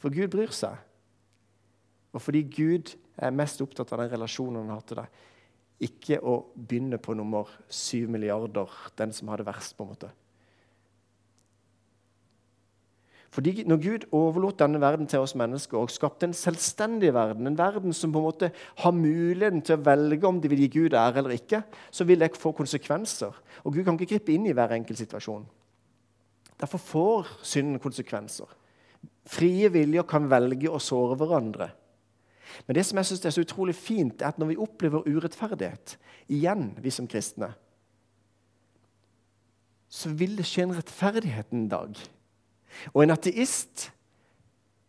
for 0.02 0.14
Gud 0.14 0.32
bryr 0.32 0.52
seg. 0.54 0.78
Og 2.14 2.22
fordi 2.22 2.40
Gud 2.50 2.92
jeg 3.16 3.26
er 3.30 3.36
mest 3.36 3.62
opptatt 3.64 3.92
av 3.94 4.02
den 4.02 4.12
relasjonen 4.12 4.62
han 4.62 4.74
har 4.76 4.84
til 4.84 5.00
deg. 5.00 5.24
Ikke 5.86 6.20
å 6.20 6.36
begynne 6.56 6.98
på 7.00 7.16
nummer 7.16 7.48
syv 7.68 8.10
milliarder, 8.12 8.70
den 8.96 9.12
som 9.12 9.28
har 9.32 9.40
det 9.40 9.48
verst. 9.48 9.76
på 9.76 9.84
en 9.84 9.92
måte. 9.92 10.10
Fordi 13.36 13.64
Når 13.68 13.76
Gud 13.76 14.04
overlot 14.12 14.58
denne 14.58 14.80
verden 14.80 15.06
til 15.06 15.20
oss 15.20 15.34
mennesker 15.34 15.76
og 15.76 15.90
skapte 15.90 16.24
en 16.24 16.32
selvstendig 16.32 17.12
verden, 17.12 17.46
en 17.46 17.58
verden 17.58 17.92
som 17.92 18.12
på 18.12 18.18
en 18.18 18.24
måte 18.24 18.50
har 18.78 18.92
muligheten 18.96 19.60
til 19.60 19.76
å 19.76 19.84
velge 19.84 20.26
om 20.26 20.40
de 20.40 20.48
vil 20.48 20.62
gi 20.64 20.68
Gud 20.68 20.94
ære 20.94 21.18
eller 21.18 21.34
ikke, 21.36 21.62
så 21.90 22.04
vil 22.04 22.18
det 22.18 22.36
få 22.36 22.52
konsekvenser. 22.56 23.34
Og 23.64 23.74
Gud 23.74 23.84
kan 23.84 23.98
ikke 23.98 24.14
gripe 24.14 24.32
inn 24.32 24.46
i 24.46 24.54
hver 24.56 24.72
enkelt 24.72 24.98
situasjon. 24.98 25.44
Derfor 26.56 26.78
får 26.78 27.34
synden 27.44 27.78
konsekvenser. 27.78 28.48
Frie 29.26 29.68
viljer 29.68 30.06
kan 30.08 30.30
velge 30.30 30.72
å 30.72 30.80
såre 30.80 31.18
hverandre. 31.20 31.68
Men 32.66 32.78
det 32.78 32.86
som 32.86 32.98
jeg 32.98 33.06
synes 33.10 33.24
er 33.24 33.34
så 33.34 33.44
utrolig 33.44 33.74
fint, 33.74 34.22
er 34.22 34.28
at 34.28 34.38
når 34.38 34.52
vi 34.52 34.58
opplever 34.62 35.06
urettferdighet, 35.06 35.96
igjen, 36.28 36.70
vi 36.82 36.90
som 36.90 37.08
kristne, 37.08 37.52
så 39.88 40.10
vil 40.10 40.36
det 40.38 40.46
skje 40.46 40.66
en 40.66 40.76
rettferdighet 40.76 41.52
en 41.54 41.68
dag. 41.70 41.98
Og 42.92 43.02
en 43.02 43.14
ateist 43.14 43.90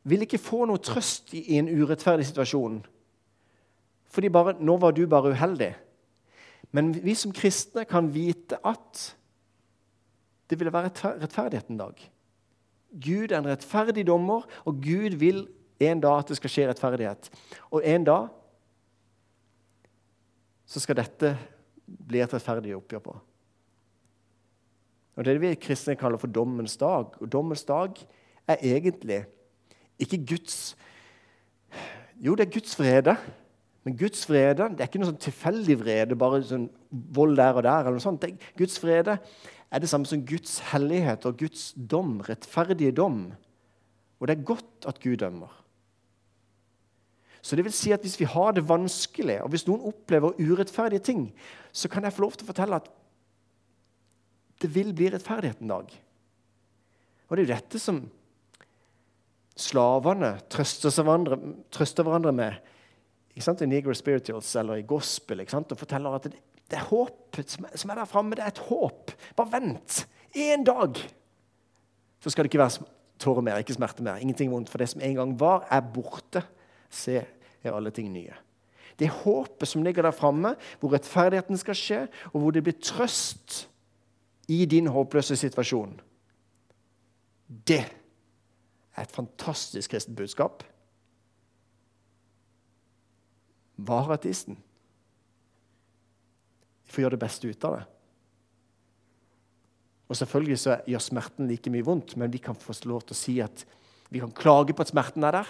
vil 0.07 0.23
ikke 0.25 0.41
få 0.41 0.65
noe 0.67 0.81
trøst 0.83 1.33
i 1.37 1.59
en 1.59 1.69
urettferdig 1.69 2.27
situasjon. 2.29 2.79
Fordi 4.07 4.31
bare, 4.33 4.55
nå 4.59 4.77
var 4.81 4.95
du 4.95 5.05
bare 5.09 5.33
uheldig. 5.35 5.73
Men 6.75 6.93
vi 7.03 7.15
som 7.15 7.33
kristne 7.35 7.85
kan 7.87 8.09
vite 8.13 8.59
at 8.65 9.03
det 10.47 10.59
vil 10.59 10.71
være 10.71 10.91
rettferdighet 11.21 11.71
en 11.71 11.81
dag. 11.81 11.99
Gud 12.91 13.31
er 13.31 13.41
en 13.41 13.49
rettferdig 13.51 14.05
dommer, 14.07 14.47
og 14.65 14.79
Gud 14.83 15.17
vil 15.19 15.47
en 15.79 16.01
dag 16.01 16.19
at 16.19 16.31
det 16.31 16.37
skal 16.39 16.51
skje 16.51 16.67
rettferdighet. 16.69 17.29
Og 17.71 17.85
en 17.85 18.05
dag 18.07 18.27
så 20.67 20.81
skal 20.83 20.99
dette 20.99 21.33
bli 21.87 22.19
et 22.19 22.33
rettferdig 22.33 22.75
oppgjør 22.75 23.03
på. 23.05 23.15
Og 25.17 25.25
Det 25.25 25.31
er 25.31 25.39
det 25.39 25.49
vi 25.49 25.55
kristne 25.55 25.95
kaller 25.97 26.21
for 26.21 26.29
dommens 26.29 26.77
dag. 26.77 27.13
Og 27.21 27.31
dommens 27.31 27.63
dag 27.63 27.97
er 28.47 28.57
egentlig 28.61 29.25
ikke 29.99 30.25
Guds 30.35 30.77
Jo, 32.21 32.35
det 32.35 32.47
er 32.47 32.53
Guds 32.53 32.79
vrede. 32.79 33.13
Men 33.83 33.97
Guds 33.97 34.29
vrede 34.29 34.69
det 34.73 34.81
er 34.81 34.89
ikke 34.89 34.99
noe 34.99 35.11
sånn 35.11 35.21
tilfeldig 35.21 35.75
vrede, 35.79 36.15
bare 36.17 36.41
sånn 36.43 36.65
vold 36.89 37.37
der 37.37 37.59
og 37.59 37.63
der. 37.63 37.85
eller 37.85 37.97
noe 37.97 38.03
sånt. 38.03 38.25
Guds 38.57 38.81
vrede 38.83 39.19
er 39.71 39.79
det 39.79 39.89
samme 39.89 40.05
som 40.09 40.25
Guds 40.25 40.59
hellighet 40.71 41.25
og 41.25 41.37
Guds 41.37 41.73
dom, 41.77 42.17
rettferdige 42.25 42.91
dom. 42.91 43.31
Og 44.19 44.27
det 44.27 44.37
er 44.37 44.43
godt 44.49 44.87
at 44.89 44.99
Gud 44.99 45.17
dømmer. 45.21 45.53
Så 47.47 47.55
det 47.55 47.63
vil 47.63 47.75
si 47.75 47.93
at 47.95 48.03
Hvis 48.03 48.19
vi 48.19 48.27
har 48.27 48.51
det 48.51 48.65
vanskelig, 48.67 49.39
og 49.41 49.53
hvis 49.53 49.67
noen 49.69 49.85
opplever 49.87 50.35
urettferdige 50.35 50.99
ting, 50.99 51.33
så 51.71 51.87
kan 51.87 52.03
jeg 52.03 52.13
få 52.13 52.25
lov 52.25 52.35
til 52.35 52.43
å 52.43 52.51
fortelle 52.51 52.79
at 52.81 52.89
det 54.61 54.69
vil 54.73 54.89
bli 54.91 55.07
rettferdighet 55.13 55.61
en 55.61 55.71
dag. 55.71 55.93
Og 57.27 57.37
det 57.37 57.43
er 57.43 57.45
jo 57.45 57.53
dette 57.53 57.79
som 57.79 58.01
slavene 59.57 60.33
trøster, 60.51 60.91
hverandre, 60.91 61.37
trøster 61.71 62.03
hverandre 62.03 62.33
med 62.35 62.57
i 63.37 63.65
Negro 63.69 63.93
Spirituals 63.93 64.55
eller 64.55 64.81
i 64.81 64.85
gospel. 64.87 65.45
Og 65.45 65.77
forteller 65.77 66.15
at 66.17 66.27
det, 66.27 66.41
det 66.67 66.79
er 66.79 66.89
håp 66.89 67.37
som 67.47 67.91
er 67.91 68.01
der 68.01 68.09
framme. 68.09 68.35
Det 68.35 68.43
er 68.43 68.51
et 68.51 68.65
håp. 68.67 69.13
Bare 69.37 69.51
vent. 69.51 70.07
En 70.33 70.63
dag 70.63 70.97
så 72.19 72.29
skal 72.29 72.43
det 72.43 72.51
ikke 72.51 72.63
være 72.63 72.87
tårer 73.21 73.45
mer, 73.45 73.61
ikke 73.61 73.77
smerte 73.77 74.03
mer. 74.03 74.19
Ingenting 74.21 74.51
vondt. 74.51 74.69
For 74.69 74.81
det 74.81 74.89
som 74.89 75.01
en 75.05 75.15
gang 75.15 75.39
var, 75.39 75.67
er 75.71 75.85
borte. 75.93 76.43
Se, 76.89 77.21
er 77.63 77.75
alle 77.75 77.91
ting 77.91 78.11
nye. 78.13 78.35
Det 78.97 79.09
håpet 79.13 79.69
som 79.69 79.83
ligger 79.85 80.07
der 80.07 80.15
framme, 80.15 80.55
hvor 80.79 80.93
rettferdigheten 80.93 81.59
skal 81.59 81.77
skje, 81.77 81.99
og 82.33 82.41
hvor 82.41 82.55
det 82.55 82.63
blir 82.65 82.77
trøst 82.81 83.67
i 84.49 84.65
din 84.65 84.87
håpløse 84.89 85.35
situasjon. 85.37 85.99
Det 87.67 87.83
er 88.97 89.03
et 89.05 89.13
fantastisk 89.13 89.93
kristent 89.93 90.17
budskap. 90.17 90.63
Var 93.77 94.09
ateisten? 94.15 94.57
Vi 96.87 96.95
får 96.95 97.03
gjøre 97.03 97.15
det 97.17 97.21
beste 97.21 97.51
ut 97.51 97.67
av 97.67 97.77
det. 97.77 97.85
Og 100.07 100.15
Selvfølgelig 100.15 100.59
så 100.59 100.77
gjør 100.87 101.03
smerten 101.03 101.49
like 101.51 101.71
mye 101.71 101.85
vondt, 101.85 102.15
men 102.17 102.31
vi 102.33 102.39
kan 102.41 102.55
få 102.55 102.73
lov 102.87 103.03
til 103.03 103.13
å 103.13 103.19
si 103.19 103.39
at 103.43 103.65
vi 104.09 104.21
kan 104.23 104.31
klage 104.31 104.73
på 104.73 104.81
at 104.81 104.93
smerten 104.93 105.25
er 105.27 105.35
der. 105.35 105.49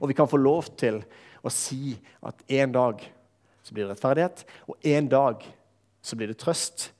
Og 0.00 0.10
vi 0.10 0.16
kan 0.16 0.30
få 0.30 0.40
lov 0.40 0.70
til 0.78 1.00
å 1.44 1.52
si 1.52 1.94
at 2.24 2.40
en 2.60 2.74
dag 2.74 3.04
så 3.64 3.74
blir 3.74 3.86
det 3.86 3.94
rettferdighet, 3.94 4.44
og 4.68 4.88
en 4.94 5.08
dag 5.08 5.44
så 6.04 6.16
blir 6.18 6.30
det 6.30 6.40
trøst. 6.40 6.90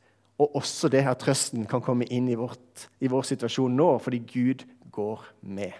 Og 0.40 0.56
også 0.58 0.88
det 0.90 1.04
her 1.06 1.14
trøsten 1.20 1.66
kan 1.70 1.82
komme 1.84 2.08
inn 2.10 2.26
i, 2.32 2.38
vårt, 2.38 2.88
i 3.04 3.10
vår 3.10 3.26
situasjon 3.28 3.76
nå, 3.76 3.88
fordi 4.02 4.22
Gud 4.26 4.64
går 4.94 5.26
med. 5.46 5.74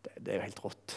Det, 0.00 0.14
det, 0.16 0.28
er 0.32 0.38
jo 0.38 0.46
helt 0.46 0.62
rått. 0.64 0.94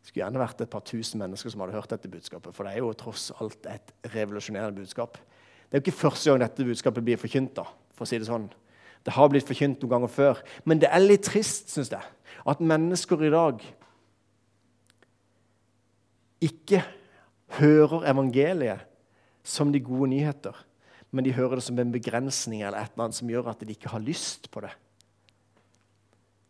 Det 0.00 0.10
skulle 0.10 0.24
gjerne 0.24 0.42
vært 0.42 0.64
et 0.64 0.72
par 0.72 0.82
tusen 0.88 1.22
mennesker 1.22 1.52
som 1.52 1.62
hadde 1.62 1.76
hørt 1.76 1.92
dette 1.92 2.10
budskapet. 2.10 2.56
For 2.56 2.66
det 2.66 2.74
er 2.74 2.82
jo 2.82 2.90
tross 2.98 3.28
alt 3.38 3.68
et 3.70 3.92
revolusjonerende 4.16 4.80
budskap. 4.80 5.20
Det 5.68 5.76
er 5.76 5.82
jo 5.82 5.86
ikke 5.86 6.00
første 6.00 6.32
gang 6.32 6.42
dette 6.42 6.66
budskapet 6.66 7.06
blir 7.06 7.20
forkynt. 7.20 7.54
da, 7.60 7.68
for 7.94 8.08
å 8.08 8.10
si 8.10 8.18
Det 8.18 8.26
sånn. 8.26 8.48
Det 9.06 9.14
har 9.14 9.30
blitt 9.32 9.48
forkynt 9.48 9.80
noen 9.80 9.94
ganger 9.94 10.10
før. 10.12 10.40
Men 10.64 10.80
det 10.82 10.90
er 10.90 11.04
litt 11.04 11.28
trist, 11.28 11.70
syns 11.72 11.92
jeg, 11.92 12.02
at 12.48 12.60
mennesker 12.60 13.22
i 13.26 13.32
dag 13.32 13.64
ikke 16.40 16.82
hører 17.58 18.06
evangeliet 18.10 18.86
som 19.44 19.72
de 19.72 19.80
gode 19.80 20.10
nyheter, 20.10 20.56
men 21.10 21.24
de 21.24 21.32
hører 21.32 21.58
det 21.58 21.64
som 21.66 21.78
en 21.78 21.92
begrensning 21.92 22.62
eller 22.62 22.78
et 22.78 22.92
eller 22.92 23.04
annet 23.04 23.18
som 23.18 23.30
gjør 23.30 23.50
at 23.50 23.60
de 23.60 23.72
ikke 23.74 23.88
har 23.92 24.04
lyst 24.04 24.50
på 24.50 24.62
det. 24.64 24.70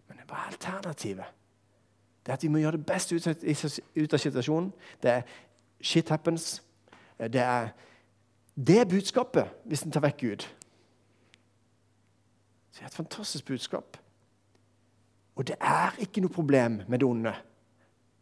Men 0.09 0.20
hva 0.26 0.42
er 0.42 0.52
alternativet? 0.52 1.37
Det 2.20 2.32
er 2.32 2.37
at 2.37 2.42
vi 2.42 2.49
må 2.52 2.61
gjøre 2.61 2.76
det 2.76 2.87
beste 2.87 3.16
ut 3.16 4.12
av 4.14 4.20
situasjonen. 4.20 4.73
Det 5.02 5.11
er 5.11 5.23
shit 5.80 6.09
happens. 6.09 6.62
Det 7.18 7.40
er, 7.40 7.73
det 8.54 8.88
budskapet 8.88 9.49
hvis 9.64 9.82
en 9.87 9.94
tar 9.94 10.04
vekk 10.04 10.20
Gud. 10.20 10.44
Det 12.75 12.82
er 12.82 12.87
et 12.87 12.94
fantastisk 12.94 13.49
budskap. 13.49 13.97
Og 15.34 15.46
det 15.46 15.56
er 15.60 15.94
ikke 15.99 16.20
noe 16.20 16.32
problem 16.32 16.82
med 16.88 16.99
det 16.99 17.08
onde. 17.08 17.32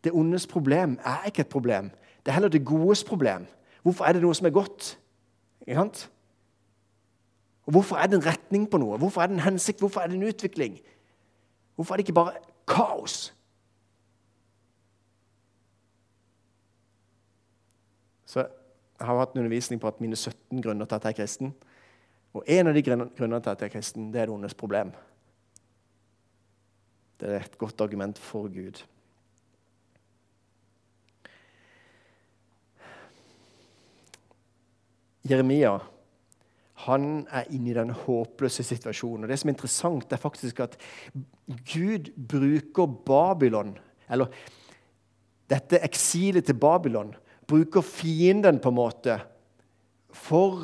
Det 0.05 0.13
ondes 0.13 0.47
problem 0.47 0.99
er 1.05 1.25
ikke 1.27 1.41
et 1.41 1.49
problem. 1.49 1.91
Det 2.25 2.31
er 2.31 2.33
heller 2.33 2.49
det 2.49 2.65
godes 2.65 3.05
problem. 3.05 3.47
Hvorfor 3.83 4.05
er 4.05 4.13
det 4.13 4.23
noe 4.23 4.35
som 4.35 4.47
er 4.47 4.55
godt? 4.55 4.99
Ikke 5.67 5.81
sant? 5.81 6.11
Og 7.67 7.73
Hvorfor 7.73 7.97
er 7.97 8.07
det 8.07 8.17
en 8.17 8.27
retning 8.27 8.71
på 8.71 8.79
noe? 8.79 8.99
Hvorfor 8.99 9.23
er 9.23 9.27
det 9.27 9.35
en 9.35 9.45
hensikt? 9.45 9.79
Hvorfor 9.79 10.01
er 10.01 10.07
det 10.07 10.17
en 10.17 10.29
utvikling? 10.29 10.79
Hvorfor 11.75 11.95
er 11.95 11.97
det 11.97 12.09
ikke 12.09 12.13
bare 12.13 12.33
kaos? 12.69 13.35
Så 18.27 18.47
Jeg 18.99 19.07
har 19.07 19.19
hatt 19.19 19.35
en 19.35 19.39
undervisning 19.39 19.81
på 19.81 19.89
at 19.89 20.01
mine 20.01 20.17
17 20.17 20.63
grunner 20.63 20.85
til 20.85 20.95
at 20.95 21.05
jeg 21.05 21.11
er 21.11 21.17
kristen. 21.17 21.55
Og 22.35 22.43
en 22.47 22.67
av 22.67 22.75
de 22.75 22.83
grunnene 22.83 23.41
til 23.41 23.51
at 23.51 23.61
jeg 23.61 23.69
er 23.69 23.73
kristen, 23.73 24.13
det 24.13 24.21
er 24.21 24.27
det 24.27 24.35
ondes 24.35 24.55
problem. 24.55 24.91
Det 27.19 27.29
er 27.29 27.43
et 27.43 27.59
godt 27.59 27.81
argument 27.83 28.19
for 28.23 28.51
Gud. 28.53 28.83
Jeremia 35.29 35.77
han 36.87 37.27
er 37.35 37.49
inne 37.53 37.73
i 37.73 37.77
den 37.77 37.91
håpløse 37.91 38.63
situasjonen. 38.63 39.25
Og 39.25 39.31
Det 39.31 39.39
som 39.41 39.51
er 39.51 39.57
interessant, 39.57 40.13
er 40.13 40.21
faktisk 40.23 40.61
at 40.61 40.77
Gud 41.73 42.13
bruker 42.17 42.87
Babylon, 42.87 43.75
eller 44.09 44.31
dette 45.51 45.83
eksilet 45.83 46.47
til 46.47 46.55
Babylon, 46.55 47.15
bruker 47.49 47.83
fienden 47.83 48.61
på 48.61 48.71
en 48.71 48.79
måte 48.79 49.19
for 50.15 50.63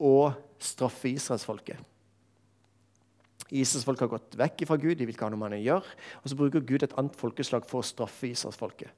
å 0.00 0.32
straffe 0.58 1.12
israelsfolket. 1.12 1.78
Israelsfolket 3.50 4.06
har 4.06 4.12
gått 4.14 4.36
vekk 4.40 4.64
fra 4.68 4.78
Gud, 4.80 4.96
de 4.98 5.06
vil 5.06 5.14
ikke 5.14 5.26
ha 5.26 5.32
noe 5.32 5.42
man 5.42 5.56
gjør. 5.58 5.86
Og 6.22 6.30
så 6.30 6.38
bruker 6.38 6.64
Gud 6.64 6.86
et 6.86 6.94
annet 7.00 7.16
folkeslag 7.18 7.66
for 7.68 7.82
å 7.82 7.86
straffe 7.86 8.30
israelsfolket. 8.30 8.92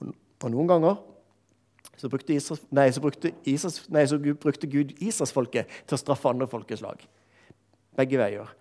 Og, 0.00 0.12
og 0.12 0.52
noen 0.52 0.68
ganger 0.70 0.98
så 1.96 2.10
brukte, 2.12 2.34
Israels, 2.36 2.64
nei, 2.76 2.90
så 2.92 3.00
brukte, 3.00 3.32
Israels, 3.48 3.80
nei, 3.92 4.04
så 4.08 4.18
brukte 4.20 4.68
Gud 4.68 4.92
israelsfolket 4.98 5.72
til 5.86 5.96
å 5.96 6.00
straffe 6.00 6.28
andre 6.28 6.48
folkeslag. 6.50 7.00
Begge 7.96 8.20
veier. 8.20 8.52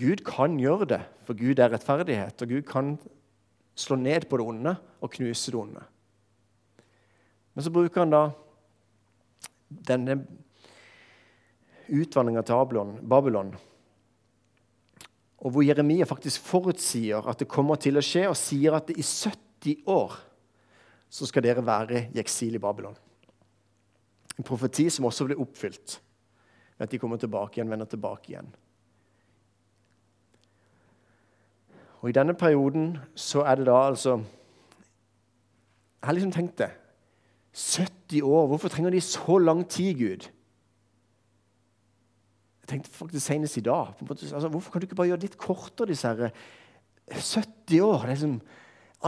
Gud 0.00 0.24
kan 0.26 0.58
gjøre 0.58 0.88
det, 0.90 1.00
for 1.26 1.38
Gud 1.38 1.62
er 1.62 1.70
rettferdighet. 1.70 2.42
Og 2.42 2.54
Gud 2.56 2.66
kan 2.66 2.94
slå 3.78 3.98
ned 3.98 4.26
på 4.30 4.38
det 4.38 4.46
onde 4.50 4.74
og 5.00 5.14
knuse 5.14 5.52
det 5.52 5.58
onde. 5.58 5.82
Men 7.54 7.66
så 7.66 7.72
bruker 7.74 8.02
han 8.02 8.14
da 8.14 8.24
denne 9.90 10.20
utvandringa 11.90 12.42
til 12.46 13.00
Babylon, 13.08 13.52
og 15.40 15.54
hvor 15.54 15.64
Jeremia 15.64 16.04
faktisk 16.04 16.42
forutsier 16.44 17.24
at 17.28 17.40
det 17.40 17.48
kommer 17.48 17.80
til 17.80 17.96
å 17.96 18.04
skje, 18.04 18.26
og 18.28 18.36
sier 18.36 18.76
at 18.76 18.90
i 18.92 19.00
70 19.00 19.86
år 19.88 20.18
så 21.10 21.26
skal 21.26 21.44
dere 21.44 21.64
være 21.64 22.04
i 22.12 22.20
eksil 22.20 22.58
i 22.58 22.62
Babylon. 22.62 22.96
En 24.38 24.46
profeti 24.46 24.86
som 24.92 25.08
også 25.08 25.26
blir 25.26 25.40
oppfylt 25.40 25.96
ved 26.76 26.86
at 26.86 26.92
de 26.92 27.00
kommer 27.00 27.20
tilbake 27.20 27.58
igjen, 27.58 27.72
vender 27.72 27.88
tilbake 27.88 28.32
igjen. 28.32 28.52
Og 32.00 32.08
I 32.08 32.16
denne 32.16 32.36
perioden 32.36 32.94
så 33.18 33.42
er 33.44 33.60
det 33.60 33.66
da 33.68 33.80
altså 33.90 34.20
Jeg 36.00 36.08
har 36.08 36.16
liksom 36.16 36.32
tenkt 36.32 36.56
det. 36.58 36.70
70 37.52 38.22
år. 38.24 38.46
Hvorfor 38.46 38.68
trenger 38.72 38.90
de 38.90 39.00
så 39.04 39.38
lang 39.38 39.66
tid, 39.68 39.98
Gud? 39.98 40.30
Tenkte 42.70 42.92
faktisk 42.94 43.24
senest 43.26 43.58
i 43.58 43.64
dag. 43.66 43.96
Altså, 44.06 44.48
hvorfor 44.48 44.72
kan 44.72 44.82
du 44.82 44.86
ikke 44.86 44.98
bare 44.98 45.10
gjøre 45.10 45.24
litt 45.26 45.38
kortere 45.40 45.90
disse 45.90 46.08
her 46.08 46.30
70 47.10 47.80
år. 47.82 48.04
Det 48.04 48.10
er 48.10 48.14
liksom 48.14 48.36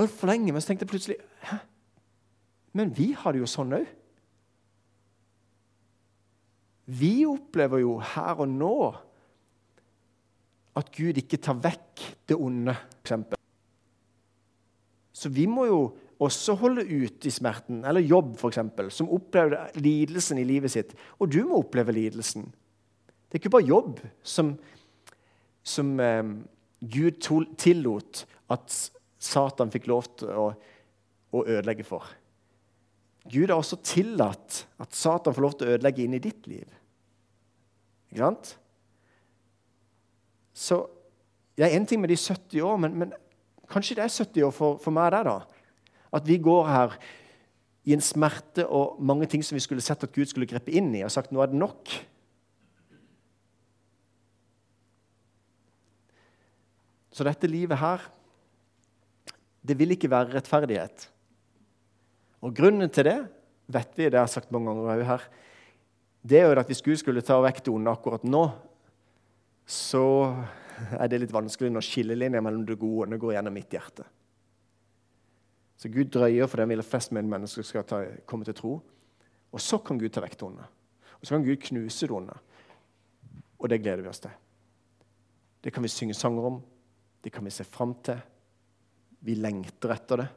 altfor 0.00 0.33
lenge. 0.33 0.52
Men 0.52 0.62
så 0.62 0.73
tenkte 0.73 0.87
jeg 0.87 0.95
plutselig 0.95 1.19
Hæ? 1.47 1.59
Men 2.73 2.92
vi 2.97 3.12
har 3.12 3.35
det 3.35 3.42
jo 3.42 3.50
sånn 3.50 3.75
òg. 3.76 3.88
Vi 6.92 7.25
opplever 7.28 7.83
jo 7.83 7.99
her 8.14 8.40
og 8.42 8.49
nå 8.50 8.76
at 10.81 10.88
Gud 10.97 11.21
ikke 11.21 11.38
tar 11.40 11.59
vekk 11.61 12.04
det 12.28 12.38
onde, 12.40 12.75
f.eks. 13.04 13.37
Så 15.12 15.31
vi 15.31 15.45
må 15.47 15.66
jo 15.69 15.83
også 16.23 16.57
holde 16.59 16.87
ut 16.88 17.26
i 17.28 17.33
smerten, 17.35 17.83
eller 17.85 18.00
jobb 18.00 18.35
f.eks., 18.38 18.59
som 18.97 19.12
opplevde 19.12 19.61
lidelsen 19.85 20.40
i 20.40 20.47
livet 20.49 20.73
sitt. 20.73 20.95
Og 21.21 21.31
du 21.31 21.42
må 21.45 21.61
oppleve 21.61 21.95
lidelsen. 21.95 22.49
Det 23.32 23.38
er 23.38 23.40
ikke 23.40 23.54
bare 23.54 23.64
jobb 23.64 24.00
som, 24.28 24.50
som 25.64 25.92
eh, 26.04 26.34
Gud 26.84 27.22
tillot 27.56 28.26
at 28.52 28.74
Satan 29.22 29.72
fikk 29.72 29.88
lov 29.88 30.10
til 30.20 30.28
å, 30.36 30.50
å 31.32 31.44
ødelegge 31.46 31.86
for. 31.88 32.04
Gud 33.24 33.48
har 33.48 33.56
også 33.56 33.78
tillatt 33.86 34.66
at 34.82 34.92
Satan 34.92 35.32
får 35.32 35.46
lov 35.46 35.56
til 35.56 35.70
å 35.70 35.78
ødelegge 35.78 36.04
inn 36.04 36.18
i 36.18 36.20
ditt 36.20 36.44
liv. 36.50 36.66
Ikke 38.12 38.20
sant? 38.20 38.52
Så 40.52 40.82
ja, 41.56 41.72
En 41.72 41.88
ting 41.88 42.04
med 42.04 42.12
de 42.12 42.20
70 42.20 42.60
år, 42.68 42.76
men, 42.84 43.00
men 43.00 43.16
kanskje 43.72 43.96
det 43.96 44.04
er 44.04 44.12
70 44.12 44.44
år 44.50 44.52
for, 44.52 44.76
for 44.82 44.92
meg 44.92 45.12
der, 45.14 45.32
da. 45.32 45.88
At 46.12 46.28
vi 46.28 46.36
går 46.36 46.68
her 46.68 47.00
i 47.88 47.96
en 47.96 48.04
smerte 48.04 48.68
og 48.68 49.00
mange 49.00 49.24
ting 49.30 49.40
som 49.40 49.56
vi 49.56 49.64
skulle 49.64 49.84
sett 49.84 50.04
at 50.04 50.12
Gud 50.12 50.28
skulle 50.28 50.52
gripe 50.52 50.68
inn 50.68 50.92
i, 50.92 51.06
og 51.06 51.12
sagt 51.16 51.32
nå 51.32 51.40
er 51.40 51.48
det 51.52 51.60
nok. 51.64 51.96
Så 57.12 57.26
dette 57.28 57.50
livet 57.50 57.78
her, 57.78 58.02
det 59.62 59.76
vil 59.78 59.95
ikke 59.95 60.11
være 60.11 60.38
rettferdighet. 60.38 61.07
Og 62.42 62.54
grunnen 62.57 62.90
til 62.90 63.07
det 63.07 63.19
vet 63.73 63.92
vi, 63.97 64.09
det 64.09 64.19
har 64.19 64.26
jeg 64.26 64.37
sagt 64.38 64.52
mange 64.52 64.73
ganger 64.73 65.04
her, 65.07 65.26
det 66.23 66.38
er 66.38 66.49
jo 66.49 66.59
at 66.61 66.69
hvis 66.71 66.83
Gud 66.83 66.99
skulle 67.00 67.23
ta 67.25 67.38
vekk 67.42 67.64
det 67.64 67.73
onde 67.73 67.92
akkurat 67.92 68.25
nå, 68.25 68.42
så 69.66 70.04
er 70.99 71.11
det 71.11 71.21
litt 71.23 71.35
vanskelig 71.35 71.71
når 71.73 71.87
skillelinja 71.87 72.42
mellom 72.42 72.64
det 72.66 72.78
gode 72.78 73.02
og 73.02 73.07
onde 73.07 73.19
går 73.23 73.37
gjennom 73.37 73.54
mitt 73.54 73.75
hjerte. 73.75 74.07
Så 75.78 75.90
Gud 75.90 76.12
drøyer 76.14 76.47
for 76.47 76.59
det 76.59 76.66
han 76.69 76.75
vil 76.76 76.85
flest 76.87 77.11
mulig 77.14 77.31
mennesker 77.31 77.66
skal 77.66 77.87
ta, 77.87 78.04
komme 78.26 78.47
til 78.47 78.54
tro. 78.54 78.76
Og 79.52 79.61
så 79.61 79.81
kan 79.83 79.99
Gud 79.99 80.12
ta 80.14 80.23
vekk 80.23 80.37
det 80.38 80.47
onde. 80.47 80.66
Og 81.19 81.26
så 81.26 81.35
kan 81.35 81.47
Gud 81.47 81.59
knuse 81.66 82.07
det 82.07 82.14
onde. 82.14 82.37
Og 83.59 83.71
det 83.71 83.81
gleder 83.83 84.04
vi 84.04 84.11
oss 84.11 84.23
til. 84.23 84.31
Det 85.62 85.73
kan 85.75 85.83
vi 85.83 85.90
synge 85.90 86.14
sanger 86.14 86.47
om. 86.52 86.61
Det 87.23 87.31
kan 87.31 87.45
vi 87.47 87.55
se 87.55 87.64
fram 87.64 87.95
til. 88.02 88.19
Vi 89.23 89.37
lengter 89.38 89.95
etter 89.95 90.25
det. 90.25 90.29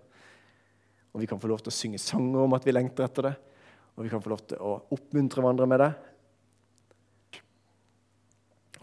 Og 1.15 1.23
vi 1.23 1.29
kan 1.29 1.39
få 1.41 1.49
lov 1.49 1.63
til 1.63 1.71
å 1.71 1.75
synge 1.75 2.01
sanger 2.01 2.43
om 2.43 2.53
at 2.57 2.65
vi 2.67 2.73
lengter 2.75 3.07
etter 3.07 3.29
det. 3.29 3.35
Og 3.95 4.03
vi 4.05 4.11
kan 4.11 4.21
få 4.21 4.33
lov 4.33 4.43
til 4.49 4.59
å 4.59 4.75
oppmuntre 4.93 5.41
hverandre 5.41 5.67
med 5.71 5.81
det. 5.81 5.91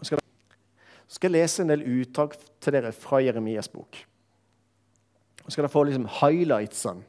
Så 0.01 0.09
skal, 0.09 1.29
jeg 1.29 1.35
lese 1.35 1.61
en 1.61 1.69
del 1.69 1.85
uttak 2.01 2.35
til 2.57 2.73
dere 2.73 2.89
fra 2.97 3.21
Jeremias 3.21 3.69
bok. 3.71 3.99
Så 5.43 5.53
skal 5.53 5.67
dere 5.67 5.75
få 5.75 5.85
liksom 5.85 6.09
highlightsene 6.19 7.05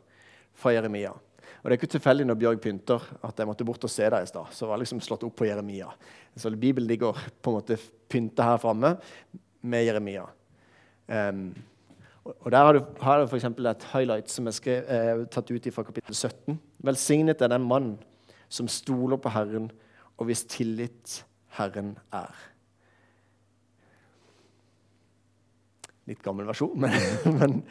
fra 0.61 0.75
Jeremia. 0.77 1.15
Og 1.15 1.71
Det 1.71 1.73
er 1.73 1.79
ikke 1.81 1.95
tilfeldig 1.95 2.27
når 2.29 2.37
Bjørg 2.43 2.61
pynter 2.61 3.07
at 3.25 3.39
jeg 3.41 3.49
måtte 3.49 3.65
bort 3.65 3.87
og 3.89 3.91
se 3.91 4.05
deg 4.13 4.27
i 4.27 4.29
stad. 4.29 4.53
Så 4.53 4.69
var 4.69 4.79
liksom 4.83 5.01
slått 5.03 5.25
opp 5.25 5.39
på 5.41 5.49
Jeremia. 5.49 5.89
Så 6.37 6.53
Bibelen 6.53 6.87
ligger 6.91 7.17
på 7.17 7.51
en 7.51 7.57
måte 7.57 7.81
pynta 8.13 8.51
her 8.51 8.61
framme 8.61 8.91
med 9.65 9.87
Jeremia. 9.87 10.27
Um, 11.09 11.55
og 12.25 12.51
Der 12.51 12.59
har 12.59 12.73
du, 12.73 12.85
har 13.01 13.19
du 13.21 13.27
f.eks. 13.27 13.45
et 13.45 13.87
highlight 13.93 14.31
som 14.31 14.47
er 14.47 14.57
skrev, 14.57 14.85
eh, 14.89 15.27
tatt 15.29 15.51
ut 15.51 15.67
fra 15.75 15.85
kapittel 15.85 16.15
17. 16.15 16.59
Velsignet 16.85 17.43
er 17.43 17.53
den 17.53 17.67
mann 17.69 17.99
som 18.49 18.69
stoler 18.69 19.17
på 19.21 19.29
Herren, 19.29 19.71
og 20.17 20.27
hvis 20.27 20.45
tillit 20.49 21.25
Herren 21.59 21.99
er. 22.13 22.33
Litt 26.09 26.23
gammel 26.25 26.49
versjon, 26.49 26.79
men, 26.81 26.97
men 27.39 27.63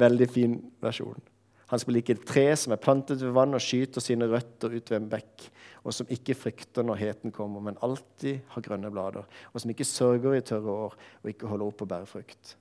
veldig 0.00 0.30
fin 0.32 0.56
versjon. 0.80 1.20
Han 1.68 1.80
skal 1.82 1.98
like 1.98 2.14
et 2.14 2.24
tre 2.24 2.46
som 2.56 2.72
er 2.72 2.80
plantet 2.80 3.20
ved 3.20 3.34
vann 3.36 3.56
og 3.56 3.60
skyter 3.60 4.00
sine 4.00 4.28
røtter 4.30 4.72
ut 4.72 4.90
ved 4.90 4.96
en 4.96 5.10
bekk, 5.10 5.48
og 5.84 5.94
som 5.94 6.08
ikke 6.12 6.36
frykter 6.36 6.86
når 6.86 7.00
heten 7.02 7.34
kommer, 7.34 7.60
men 7.64 7.76
alltid 7.84 8.40
har 8.54 8.64
grønne 8.64 8.90
blader, 8.92 9.28
og 9.52 9.60
som 9.60 9.72
ikke 9.72 9.86
sørger 9.88 10.38
i 10.38 10.44
tørre 10.44 10.78
år 10.86 10.96
og 10.96 11.30
ikke 11.30 11.50
holder 11.50 11.68
opp 11.68 11.84
å 11.84 11.90
bære 11.90 12.08
frukt. 12.08 12.56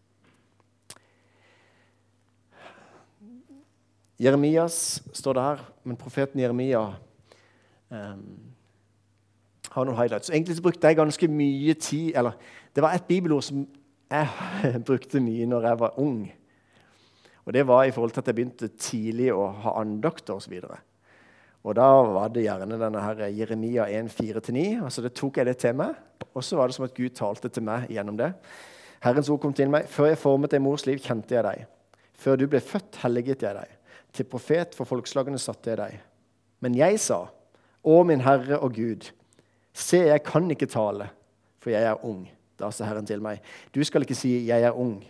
Jeremias 4.20 5.02
står 5.14 5.38
det 5.38 5.44
her, 5.44 5.66
men 5.86 5.98
profeten 5.98 6.42
Jeremia 6.42 6.82
um, 7.94 8.24
har 9.72 9.86
noen 9.86 9.98
highlights. 9.98 10.32
Egentlig 10.34 10.58
så 10.58 10.66
brukte 10.66 10.90
jeg 10.90 10.98
ganske 10.98 11.28
mye 11.30 11.74
tid 11.74 12.18
eller 12.18 12.32
Det 12.76 12.84
var 12.84 12.94
et 12.94 13.06
bibelord 13.08 13.42
som 13.46 13.68
jeg 14.12 14.82
brukte 14.88 15.22
mye 15.22 15.46
når 15.46 15.70
jeg 15.70 15.80
var 15.80 16.00
ung. 16.02 16.20
Og 17.48 17.54
Det 17.56 17.64
var 17.68 17.86
i 17.88 17.92
forhold 17.96 18.12
til 18.12 18.20
at 18.20 18.28
jeg 18.28 18.36
begynte 18.36 18.68
tidlig 18.76 19.30
å 19.32 19.46
ha 19.64 19.78
andakter 19.80 20.36
osv. 20.36 20.58
Og, 20.68 20.74
og 21.64 21.78
da 21.80 21.86
var 22.12 22.34
det 22.36 22.44
gjerne 22.44 22.80
denne 22.80 23.04
her 23.06 23.22
Jeremia 23.32 23.86
1,4-9. 23.88 24.84
Altså 24.84 25.04
det 25.06 25.14
tok 25.16 25.40
jeg 25.40 25.48
det 25.48 25.56
til 25.62 25.78
meg. 25.80 25.96
Og 26.34 26.44
så 26.44 26.60
var 26.60 26.68
det 26.68 26.76
som 26.76 26.86
at 26.90 26.98
Gud 26.98 27.16
talte 27.16 27.48
til 27.48 27.64
meg 27.64 27.88
gjennom 27.88 28.20
det. 28.20 28.34
Herrens 29.00 29.32
ord 29.32 29.40
kom 29.40 29.56
til 29.56 29.72
meg. 29.72 29.88
Før 29.88 30.12
jeg 30.12 30.20
formet 30.20 30.52
deg 30.52 30.60
i 30.60 30.66
mors 30.68 30.84
liv, 30.90 31.00
kjente 31.00 31.38
jeg 31.38 31.48
deg. 31.48 31.64
Før 32.20 32.36
du 32.36 32.48
ble 32.52 32.60
født, 32.60 33.00
helliget 33.06 33.48
jeg 33.48 33.56
deg. 33.56 33.74
Til 34.12 34.28
profet 34.28 34.76
for 34.76 34.90
folkeslagene 34.90 35.40
satte 35.40 35.72
jeg 35.72 35.80
deg. 35.80 36.00
Men 36.60 36.76
jeg 36.76 37.00
sa, 37.00 37.28
Å 37.88 38.02
min 38.04 38.26
Herre 38.26 38.58
og 38.60 38.74
Gud, 38.76 39.06
se, 39.72 40.02
jeg 40.10 40.24
kan 40.26 40.50
ikke 40.52 40.68
tale, 40.68 41.06
for 41.64 41.72
jeg 41.72 41.88
er 41.88 42.04
ung. 42.04 42.26
Da 42.58 42.72
sa 42.74 42.88
Herren 42.88 43.06
til 43.06 43.22
meg, 43.22 43.42
du 43.74 43.84
skal 43.84 44.02
ikke 44.02 44.16
si 44.16 44.48
'jeg 44.48 44.64
er 44.64 44.72
ung'. 44.72 45.04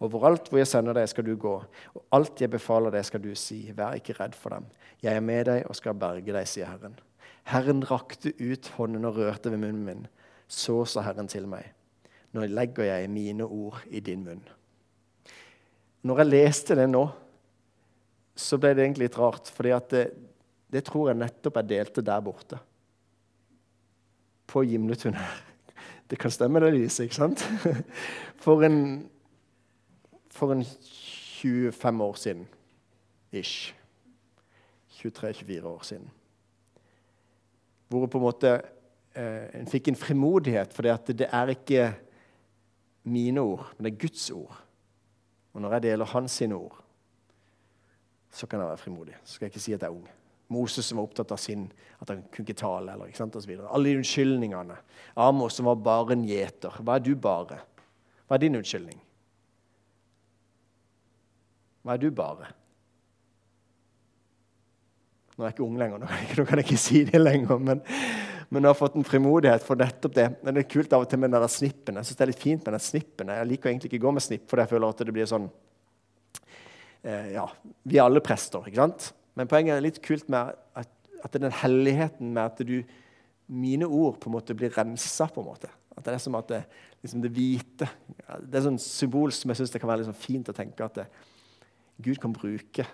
Overalt 0.00 0.48
hvor 0.48 0.58
jeg 0.58 0.66
sender 0.66 0.92
deg, 0.92 1.08
skal 1.08 1.24
du 1.24 1.36
gå, 1.36 1.54
og 1.94 2.02
alt 2.12 2.40
jeg 2.40 2.50
befaler 2.50 2.90
deg, 2.90 3.04
skal 3.04 3.22
du 3.22 3.34
si. 3.34 3.72
Vær 3.76 3.94
ikke 3.98 4.14
redd 4.20 4.34
for 4.34 4.50
dem. 4.50 4.64
Jeg 5.02 5.16
er 5.16 5.20
med 5.20 5.44
deg 5.44 5.66
og 5.68 5.76
skal 5.76 5.94
berge 5.94 6.32
deg, 6.32 6.46
sier 6.48 6.66
Herren. 6.66 6.98
Herren 7.44 7.84
rakte 7.90 8.32
ut 8.40 8.68
hånden 8.76 9.04
og 9.04 9.16
rørte 9.16 9.50
ved 9.50 9.58
munnen 9.58 9.84
min. 9.84 10.06
Så 10.48 10.84
sa 10.84 11.00
Herren 11.00 11.28
til 11.28 11.46
meg, 11.46 11.72
nå 12.32 12.46
legger 12.46 12.84
jeg 12.84 13.10
mine 13.10 13.44
ord 13.44 13.82
i 13.90 14.00
din 14.00 14.24
munn. 14.24 14.42
Når 16.04 16.20
jeg 16.20 16.30
leste 16.32 16.76
det 16.76 16.88
nå, 16.90 17.06
så 18.36 18.58
ble 18.60 18.74
det 18.74 18.84
egentlig 18.84 19.08
litt 19.08 19.18
rart. 19.18 19.48
fordi 19.48 19.72
det, 19.90 20.04
det, 20.72 20.84
tror 20.84 21.10
jeg 21.10 21.20
nettopp 21.20 21.60
jeg 21.60 21.70
delte 21.70 22.02
der 22.02 22.20
borte. 22.20 22.58
På 24.46 24.62
Gimletun 24.62 25.14
her. 25.14 25.53
Det 26.10 26.18
kan 26.20 26.30
stemme, 26.30 26.60
det 26.60 26.74
lyset, 26.74 27.04
ikke 27.04 27.14
sant? 27.14 27.44
For 28.44 28.62
en, 28.66 29.08
for 30.28 30.52
en 30.52 30.64
25 30.64 32.02
år 32.02 32.14
siden 32.14 32.48
ish. 33.32 33.74
23-24 34.90 35.64
år 35.66 35.82
siden. 35.82 36.10
Hvor 37.88 38.06
på 38.06 38.18
en 38.18 38.24
måte 38.24 38.50
eh, 39.14 39.60
en 39.60 39.68
fikk 39.70 39.88
en 39.88 39.96
frimodighet, 39.96 40.72
for 40.72 40.82
det, 40.82 41.28
er 41.30 41.52
ikke 41.52 41.92
mine 43.04 43.40
ord, 43.40 43.72
men 43.76 43.84
det 43.84 43.92
er 43.92 44.08
Guds 44.08 44.30
ord. 44.30 44.60
Og 45.52 45.60
når 45.60 45.72
jeg 45.72 45.82
deler 45.82 46.04
hans 46.04 46.32
sine 46.32 46.54
ord, 46.54 46.84
så 48.30 48.46
kan 48.46 48.60
jeg 48.60 48.68
være 48.68 48.78
frimodig. 48.78 49.14
Så 49.24 49.34
skal 49.34 49.46
jeg 49.46 49.54
ikke 49.54 49.64
si 49.64 49.72
at 49.72 49.82
jeg 49.82 49.88
er 49.88 49.94
ung. 49.94 50.08
Moses 50.52 50.86
som 50.86 50.98
var 50.98 51.08
opptatt 51.08 51.32
av 51.32 51.40
sin, 51.40 51.68
at 51.98 52.10
han 52.12 52.24
kunne 52.32 52.44
ikke 52.46 52.60
tale. 52.60 52.92
eller 52.92 53.08
ikke 53.08 53.22
sant, 53.22 53.36
og 53.36 53.42
så 53.42 53.68
Alle 53.68 53.88
de 53.88 53.96
unnskyldningene. 53.96 54.76
Amos 55.16 55.54
som 55.54 55.66
var 55.66 55.76
bare 55.76 56.12
en 56.12 56.24
gjeter. 56.24 56.82
Hva 56.82 56.96
er 56.96 57.04
du 57.04 57.14
bare? 57.16 57.62
Hva 58.26 58.36
er 58.36 58.44
din 58.44 58.56
unnskyldning? 58.56 59.00
Hva 61.84 61.96
er 61.96 61.98
du 62.00 62.10
bare? 62.10 62.52
Nå 65.34 65.42
er 65.42 65.50
jeg 65.50 65.56
ikke 65.56 65.66
ung 65.66 65.80
lenger, 65.80 65.98
nå 65.98 66.06
kan 66.06 66.20
jeg 66.20 66.28
ikke, 66.28 66.46
kan 66.46 66.60
jeg 66.60 66.68
ikke 66.68 66.78
si 66.80 67.02
det 67.08 67.20
lenger. 67.20 67.58
Men, 67.58 67.82
men 68.48 68.62
jeg 68.62 68.70
har 68.70 68.78
fått 68.78 68.94
en 69.00 69.06
frimodighet 69.06 69.64
for 69.66 69.80
nettopp 69.80 70.14
det. 70.14 70.28
Men 70.44 70.54
det 70.54 70.62
er 70.64 70.70
kult 70.70 70.94
av 70.94 71.04
og 71.04 71.10
til 71.10 71.20
med 71.24 71.34
den 71.34 71.50
snippen. 71.50 71.98
Jeg 71.98 72.08
synes 72.08 72.20
det 72.20 72.24
er 72.24 72.30
litt 72.30 72.44
fint 72.44 72.62
med 72.62 72.76
den 72.76 72.84
snippen. 72.84 73.32
Jeg 73.34 73.50
liker 73.50 73.72
egentlig 73.72 73.90
ikke 73.90 74.02
å 74.04 74.06
gå 74.06 74.14
med 74.14 74.24
snipp, 74.24 74.46
for 74.50 74.62
jeg 74.62 74.70
føler 74.70 74.94
at 74.94 75.02
det 75.02 75.16
blir 75.16 75.28
sånn 75.28 75.50
eh, 77.02 77.34
ja, 77.34 77.48
Vi 77.82 77.98
er 77.98 78.06
alle 78.06 78.22
prester, 78.24 78.70
ikke 78.70 78.82
sant? 78.84 79.10
Men 79.34 79.50
poenget 79.50 79.76
er 79.76 79.84
litt 79.84 80.02
kult 80.04 80.28
med 80.32 80.54
at, 80.78 80.90
at 81.24 81.32
det 81.32 81.42
den 81.42 81.56
helligheten 81.62 82.34
med 82.34 82.44
at 82.44 82.62
du, 82.66 82.76
mine 83.46 83.86
ord 83.86 84.18
på 84.20 84.30
en 84.30 84.36
måte 84.36 84.56
blir 84.56 84.72
rensa. 84.74 85.26
på 85.26 85.42
en 85.42 85.50
måte. 85.50 85.70
At 85.96 86.04
Det 86.04 86.14
er 86.14 86.18
som 86.18 86.34
at 86.34 86.48
det, 86.48 86.64
liksom 87.02 87.22
det 87.22 87.30
hvite 87.30 87.86
Det 88.40 88.58
er 88.58 88.64
sånn 88.66 88.80
symbol 88.82 89.32
som 89.32 89.50
jeg 89.50 89.60
syns 89.60 89.74
kan 89.78 89.88
være 89.88 90.02
liksom 90.02 90.18
fint 90.18 90.48
å 90.50 90.56
tenke 90.56 90.84
at 90.84 90.94
det, 90.98 91.06
Gud 92.02 92.18
kan 92.18 92.32
bruke 92.34 92.86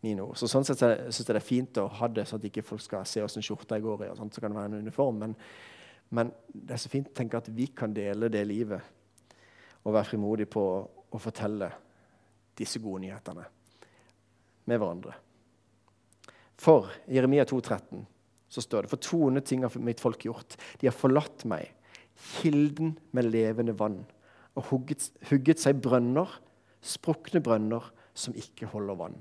mine 0.00 0.24
ord. 0.24 0.38
Så 0.38 0.48
Sånn 0.48 0.64
sett 0.64 0.80
syns 0.80 1.20
jeg 1.20 1.28
det 1.28 1.42
er 1.42 1.44
fint 1.44 1.80
å 1.82 1.88
ha 2.00 2.08
det, 2.08 2.24
så 2.28 2.38
at 2.38 2.46
ikke 2.48 2.64
folk 2.64 2.80
skal 2.80 3.04
se 3.08 3.22
åssen 3.22 3.44
skjorta 3.44 3.76
jeg 3.76 3.84
går 3.84 4.06
i. 4.06 4.10
og 4.12 4.16
sånt, 4.16 4.34
så 4.34 4.40
kan 4.40 4.52
det 4.52 4.60
være 4.60 4.72
en 4.72 4.86
uniform, 4.86 5.20
men, 5.20 5.34
men, 6.16 6.32
det 6.48 6.76
er 6.76 6.80
så 6.80 6.92
fint 6.92 7.10
å 7.10 7.16
tenke 7.16 7.36
at 7.36 7.50
vi 7.52 7.68
kan 7.76 7.92
dele 7.94 8.30
det 8.32 8.46
livet 8.48 8.96
og 9.84 9.92
være 9.92 10.08
frimodige 10.12 10.50
på 10.52 10.64
å 11.10 11.20
fortelle 11.20 11.70
disse 12.56 12.80
gode 12.80 13.04
nyhetene 13.04 13.44
med 14.68 14.80
hverandre. 14.80 15.14
For 16.60 16.90
Jeremia 17.08 17.46
2,13 17.48 18.04
så 18.50 18.64
står 18.64 18.84
det 18.84 18.92
For 18.92 19.00
to 19.00 19.20
onde 19.28 19.42
ting 19.46 19.64
har 19.64 19.76
mitt 19.80 20.02
folk 20.02 20.24
gjort. 20.26 20.56
De 20.80 20.88
har 20.88 20.96
forlatt 20.96 21.46
meg, 21.48 21.70
kilden 22.40 22.96
med 23.16 23.30
levende 23.30 23.76
vann, 23.78 24.02
og 24.58 24.66
hugget, 24.72 25.06
hugget 25.30 25.62
seg 25.62 25.80
brønner, 25.80 26.28
sprukne 26.82 27.40
brønner 27.44 27.86
som 28.16 28.36
ikke 28.36 28.68
holder 28.72 28.98
vann. 28.98 29.20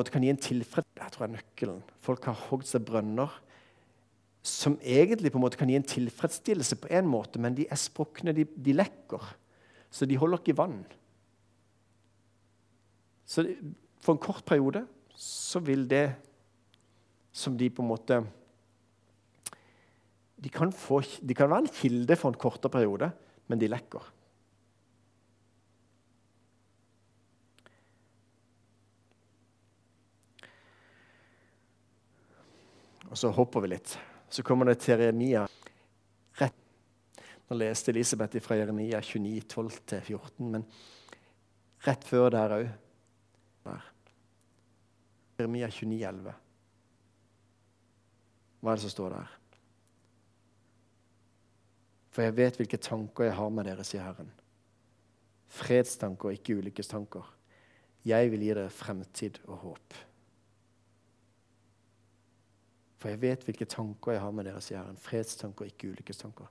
Det 0.00 0.12
kan 0.14 0.24
gi 0.24 0.30
en 0.32 0.40
tilfreds... 0.40 0.86
Jeg 0.96 1.12
tror 1.12 1.26
jeg 1.26 1.28
er 1.28 1.34
nøkkelen. 1.34 1.80
Folk 2.00 2.24
har 2.24 2.44
hogd 2.48 2.64
seg 2.64 2.86
brønner 2.88 3.34
som 4.46 4.78
egentlig 4.80 5.32
på 5.32 5.36
en 5.36 5.44
måte 5.44 5.58
kan 5.60 5.68
gi 5.68 5.76
en 5.76 5.84
tilfredsstillelse 5.84 6.78
på 6.80 6.88
en 6.96 7.08
måte, 7.10 7.40
men 7.42 7.56
de 7.58 7.66
er 7.68 7.76
sprukne, 7.76 8.32
de, 8.32 8.46
de 8.48 8.72
lekker. 8.72 9.26
Så 9.92 10.08
de 10.08 10.16
holder 10.16 10.40
ikke 10.40 10.56
vann. 10.56 10.78
Så 13.28 13.44
for 14.00 14.16
en 14.16 14.22
kort 14.22 14.44
periode 14.48 14.84
så 15.14 15.60
vil 15.60 15.86
det 15.88 16.06
som 17.32 17.56
de 17.56 17.68
på 17.70 17.84
en 17.84 17.90
måte 17.90 18.22
de 20.40 20.48
kan, 20.48 20.72
få, 20.72 21.02
de 21.20 21.36
kan 21.36 21.50
være 21.50 21.66
en 21.66 21.74
kilde 21.74 22.16
for 22.16 22.32
en 22.32 22.40
kortere 22.40 22.72
periode, 22.72 23.10
men 23.46 23.60
de 23.60 23.68
lekker. 23.68 24.06
Og 33.10 33.18
så 33.18 33.28
hopper 33.36 33.66
vi 33.66 33.72
litt. 33.74 33.98
Så 34.30 34.44
kommer 34.46 34.70
det 34.70 34.78
til 34.80 34.94
Jeremia. 34.94 35.44
Rett. 36.40 36.56
Nå 37.50 37.58
leste 37.58 37.92
Elisabeth 37.92 38.40
fra 38.40 38.56
Jeremia 38.56 39.02
29, 39.02 39.42
12-14, 39.50 40.52
men 40.54 40.64
rett 41.84 42.06
før 42.06 42.30
der 42.32 42.56
òg. 42.62 42.70
Jeremia 45.40 45.70
29, 45.72 46.00
11. 46.04 46.34
Hva 48.60 48.72
er 48.72 48.76
det 48.76 48.84
som 48.84 48.92
står 48.92 49.14
der? 49.16 49.36
For 52.10 52.26
jeg 52.26 52.36
vet 52.36 52.58
hvilke 52.60 52.80
tanker 52.82 53.28
jeg 53.28 53.36
har 53.38 53.50
med 53.54 53.68
dere, 53.70 53.86
sier 53.86 54.04
Herren. 54.04 54.30
Fredstanker, 55.50 56.34
ikke 56.34 56.58
ulykkestanker. 56.60 57.26
Jeg 58.06 58.30
vil 58.32 58.44
gi 58.44 58.52
dere 58.52 58.70
fremtid 58.72 59.40
og 59.46 59.56
håp. 59.64 59.98
For 63.00 63.12
jeg 63.12 63.20
vet 63.22 63.44
hvilke 63.46 63.68
tanker 63.70 64.16
jeg 64.16 64.22
har 64.24 64.34
med 64.36 64.48
dere, 64.50 64.62
sier 64.64 64.82
Herren. 64.82 64.98
Fredstanker, 65.00 65.70
ikke 65.70 65.94
ulykkestanker. 65.94 66.50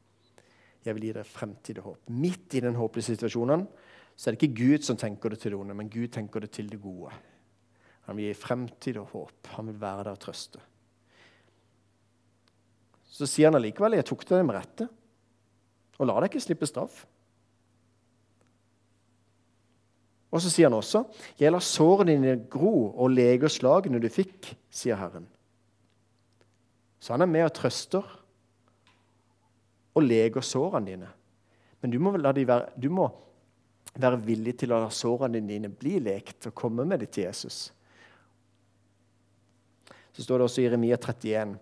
Jeg 0.85 0.95
vil 0.95 1.09
gi 1.09 1.13
dere 1.13 1.27
fremtid 1.27 1.81
og 1.83 1.91
håp. 1.91 2.11
Midt 2.15 2.55
i 2.55 2.63
den 2.63 2.79
håpløse 2.79 3.13
situasjonen 3.13 3.67
så 4.15 4.29
er 4.29 4.35
det 4.35 4.41
ikke 4.41 4.63
Gud 4.63 4.83
som 4.87 4.97
tenker 4.99 5.31
det 5.31 5.43
til 5.43 5.53
det 5.53 5.59
onde, 5.59 5.75
men 5.77 5.91
Gud 5.91 6.09
tenker 6.11 6.43
det 6.43 6.51
til 6.55 6.71
det 6.71 6.81
gode. 6.83 7.13
Han 8.09 8.17
vil 8.17 8.31
gi 8.31 8.37
fremtid 8.41 8.97
og 8.97 9.11
håp. 9.13 9.51
Han 9.53 9.69
vil 9.69 9.77
være 9.77 10.07
der 10.07 10.15
og 10.17 10.21
trøste. 10.23 10.57
Så 13.05 13.27
sier 13.29 13.51
han 13.51 13.59
allikevel 13.59 13.99
jeg 13.99 14.07
tok 14.09 14.25
det 14.25 14.39
med 14.41 14.55
rette, 14.55 14.87
og 15.99 16.07
la 16.07 16.15
deg 16.17 16.31
ikke 16.31 16.41
slippe 16.41 16.69
straff. 16.69 17.03
Og 20.29 20.41
så 20.41 20.49
sier 20.49 20.69
han 20.69 20.77
også, 20.77 21.03
'Jeg 21.37 21.51
lar 21.51 21.59
sårene 21.59 22.15
dine 22.17 22.49
gro 22.49 22.93
og 22.97 23.09
leger 23.11 23.47
slagene 23.47 24.01
du 24.01 24.07
fikk', 24.09 24.55
sier 24.71 24.95
Herren. 24.95 25.27
Så 26.99 27.13
han 27.13 27.21
er 27.21 27.25
med 27.25 27.43
og 27.45 27.53
trøster 27.53 28.03
og 29.95 30.03
leger 30.03 30.41
sårene 30.41 30.85
dine. 30.85 31.09
Men 31.81 31.91
du 31.91 31.99
må, 31.99 32.11
være, 32.11 32.69
du 32.81 32.89
må 32.89 33.09
være 33.95 34.21
villig 34.21 34.57
til 34.57 34.73
å 34.73 34.79
la 34.79 34.89
sårene 34.89 35.41
dine 35.47 35.69
bli 35.69 35.99
lekt 35.99 36.47
og 36.47 36.55
komme 36.55 36.85
med 36.85 36.99
dem 36.99 37.07
til 37.07 37.23
Jesus. 37.23 37.71
Så 40.19 40.25
står 40.25 40.41
det 40.41 40.47
også 40.49 40.59
i 40.59 40.65
Jeremia 40.65 40.97
31.: 40.99 41.53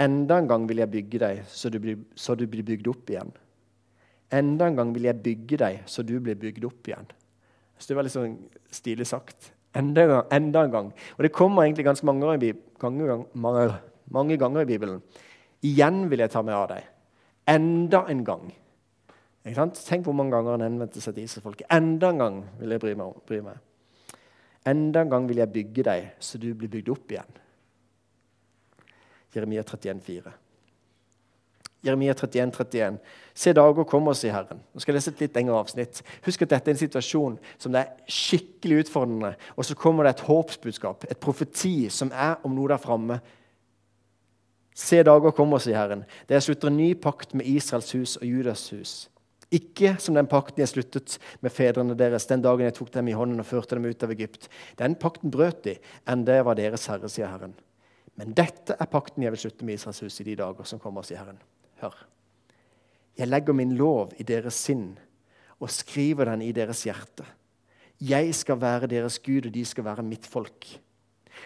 Enda 0.00 0.38
en 0.40 0.46
gang 0.48 0.62
vil 0.64 0.78
jeg 0.80 0.88
bygge 0.88 1.18
deg, 1.20 1.40
så 1.52 1.68
du, 1.68 1.76
blir, 1.82 1.98
så 2.16 2.32
du 2.38 2.46
blir 2.48 2.64
bygd 2.64 2.86
opp 2.88 3.10
igjen. 3.12 3.34
Enda 4.32 4.64
en 4.70 4.78
gang 4.78 4.94
vil 4.94 5.10
jeg 5.10 5.20
bygge 5.20 5.58
deg, 5.60 5.82
så 5.84 6.00
du 6.02 6.14
blir 6.16 6.38
bygd 6.40 6.64
opp 6.64 6.88
igjen. 6.88 7.10
Så 7.76 7.90
det 7.90 7.96
var 7.98 8.06
litt 8.06 8.14
sånn 8.14 8.38
stilig 8.72 9.04
sagt. 9.10 9.50
Enda 9.76 10.06
en 10.06 10.12
gang. 10.14 10.22
Enda 10.38 10.62
en 10.64 10.72
gang. 10.72 10.88
Og 11.18 11.26
det 11.26 11.32
kommer 11.36 11.66
egentlig 11.66 11.84
ganske 11.84 12.08
mange 12.08 12.24
ganger, 12.80 13.26
mange, 13.34 13.66
mange 14.08 14.38
ganger 14.40 14.64
i 14.64 14.70
Bibelen. 14.70 15.02
Igjen 15.68 16.06
vil 16.08 16.24
jeg 16.24 16.32
ta 16.32 16.40
meg 16.46 16.56
av 16.56 16.70
deg. 16.72 16.86
Enda 17.52 18.06
en 18.08 18.22
gang. 18.24 18.46
Tenk 19.44 20.08
hvor 20.08 20.16
mange 20.16 20.32
ganger 20.32 20.56
han 20.56 20.64
henvendte 20.64 21.04
seg 21.04 21.18
til 21.18 21.28
Israelsfolket. 21.28 21.68
Enda 21.76 22.08
en 22.14 22.24
gang 22.24 22.40
vil 22.62 22.72
jeg 22.72 22.84
bry 22.86 22.96
meg, 22.96 23.20
bry 23.28 23.42
meg. 23.44 23.60
Enda 24.64 25.04
en 25.04 25.12
gang 25.12 25.28
vil 25.28 25.44
jeg 25.44 25.52
bygge 25.52 25.84
deg, 25.90 26.08
så 26.24 26.40
du 26.40 26.54
blir 26.56 26.72
bygd 26.72 26.88
opp 26.96 27.12
igjen. 27.12 27.36
Jeremia 29.38 29.64
31, 29.64 30.02
31,4. 30.04 30.36
Jeremia 31.80 32.14
31, 32.14 32.52
31. 32.52 32.98
Se 33.34 33.52
dager 33.54 33.86
kommer, 33.86 34.16
sier 34.18 34.34
Herren. 34.34 34.60
Nå 34.74 34.82
skal 34.82 34.92
jeg 34.92 34.98
lese 34.98 35.12
et 35.14 35.20
litt 35.22 35.36
lengre 35.38 35.60
avsnitt. 35.60 36.00
Husk 36.26 36.42
at 36.42 36.50
dette 36.56 36.72
er 36.72 36.74
en 36.74 36.80
situasjon 36.80 37.36
som 37.54 37.74
det 37.74 37.84
er 37.84 38.14
skikkelig 38.18 38.84
utfordrende. 38.84 39.36
Og 39.54 39.68
så 39.68 39.76
kommer 39.78 40.06
det 40.06 40.16
et 40.16 40.24
håpsbudskap, 40.26 41.06
et 41.06 41.20
profeti, 41.22 41.86
som 41.94 42.10
er 42.10 42.40
om 42.42 42.56
noe 42.56 42.72
der 42.72 42.82
framme 42.82 43.20
Se 44.78 45.00
dager 45.02 45.32
kommer, 45.34 45.58
sier 45.58 45.74
Herren. 45.74 46.04
Det 46.30 46.36
jeg 46.36 46.44
slutter 46.44 46.70
en 46.70 46.76
ny 46.78 46.92
pakt 47.02 47.32
med 47.34 47.48
Israels 47.50 47.88
hus 47.96 48.12
og 48.20 48.28
Judas 48.28 48.60
hus. 48.70 48.92
Ikke 49.50 49.96
som 49.98 50.14
den 50.14 50.28
pakten 50.30 50.62
jeg 50.62 50.70
sluttet 50.70 51.16
med 51.42 51.50
fedrene 51.50 51.96
deres 51.98 52.28
den 52.30 52.44
dagen 52.44 52.62
jeg 52.62 52.76
tok 52.76 52.92
dem 52.94 53.10
i 53.10 53.16
hånden 53.18 53.42
og 53.42 53.48
førte 53.48 53.74
dem 53.74 53.88
ut 53.90 54.04
av 54.06 54.12
Egypt. 54.14 54.46
Den 54.78 54.94
pakten 54.94 55.34
brøt 55.34 55.64
de, 55.66 55.74
enn 56.06 56.22
det 56.28 56.38
var 56.46 56.60
deres 56.60 56.86
herre, 56.86 57.10
sier 57.10 57.32
Herren. 57.32 57.56
Men 58.18 58.34
dette 58.34 58.74
er 58.74 58.90
pakten 58.90 59.22
jeg 59.22 59.32
vil 59.34 59.44
slutte 59.44 59.66
med 59.66 59.78
Israels 59.78 60.02
hus 60.02 60.20
i 60.20 60.26
de 60.26 60.36
dager 60.40 60.66
som 60.66 60.80
kommer, 60.82 61.06
sier 61.06 61.20
Herren. 61.22 61.38
Hør. 61.82 61.94
Jeg 63.18 63.30
legger 63.30 63.54
min 63.54 63.76
lov 63.78 64.12
i 64.18 64.26
deres 64.26 64.58
sinn 64.66 64.90
og 65.58 65.70
skriver 65.74 66.30
den 66.32 66.42
i 66.46 66.52
deres 66.54 66.84
hjerte. 66.86 67.26
Jeg 67.98 68.34
skal 68.34 68.60
være 68.60 68.90
deres 68.90 69.18
Gud, 69.18 69.46
og 69.46 69.54
de 69.54 69.64
skal 69.66 69.86
være 69.86 70.06
mitt 70.06 70.26
folk. 70.26 70.66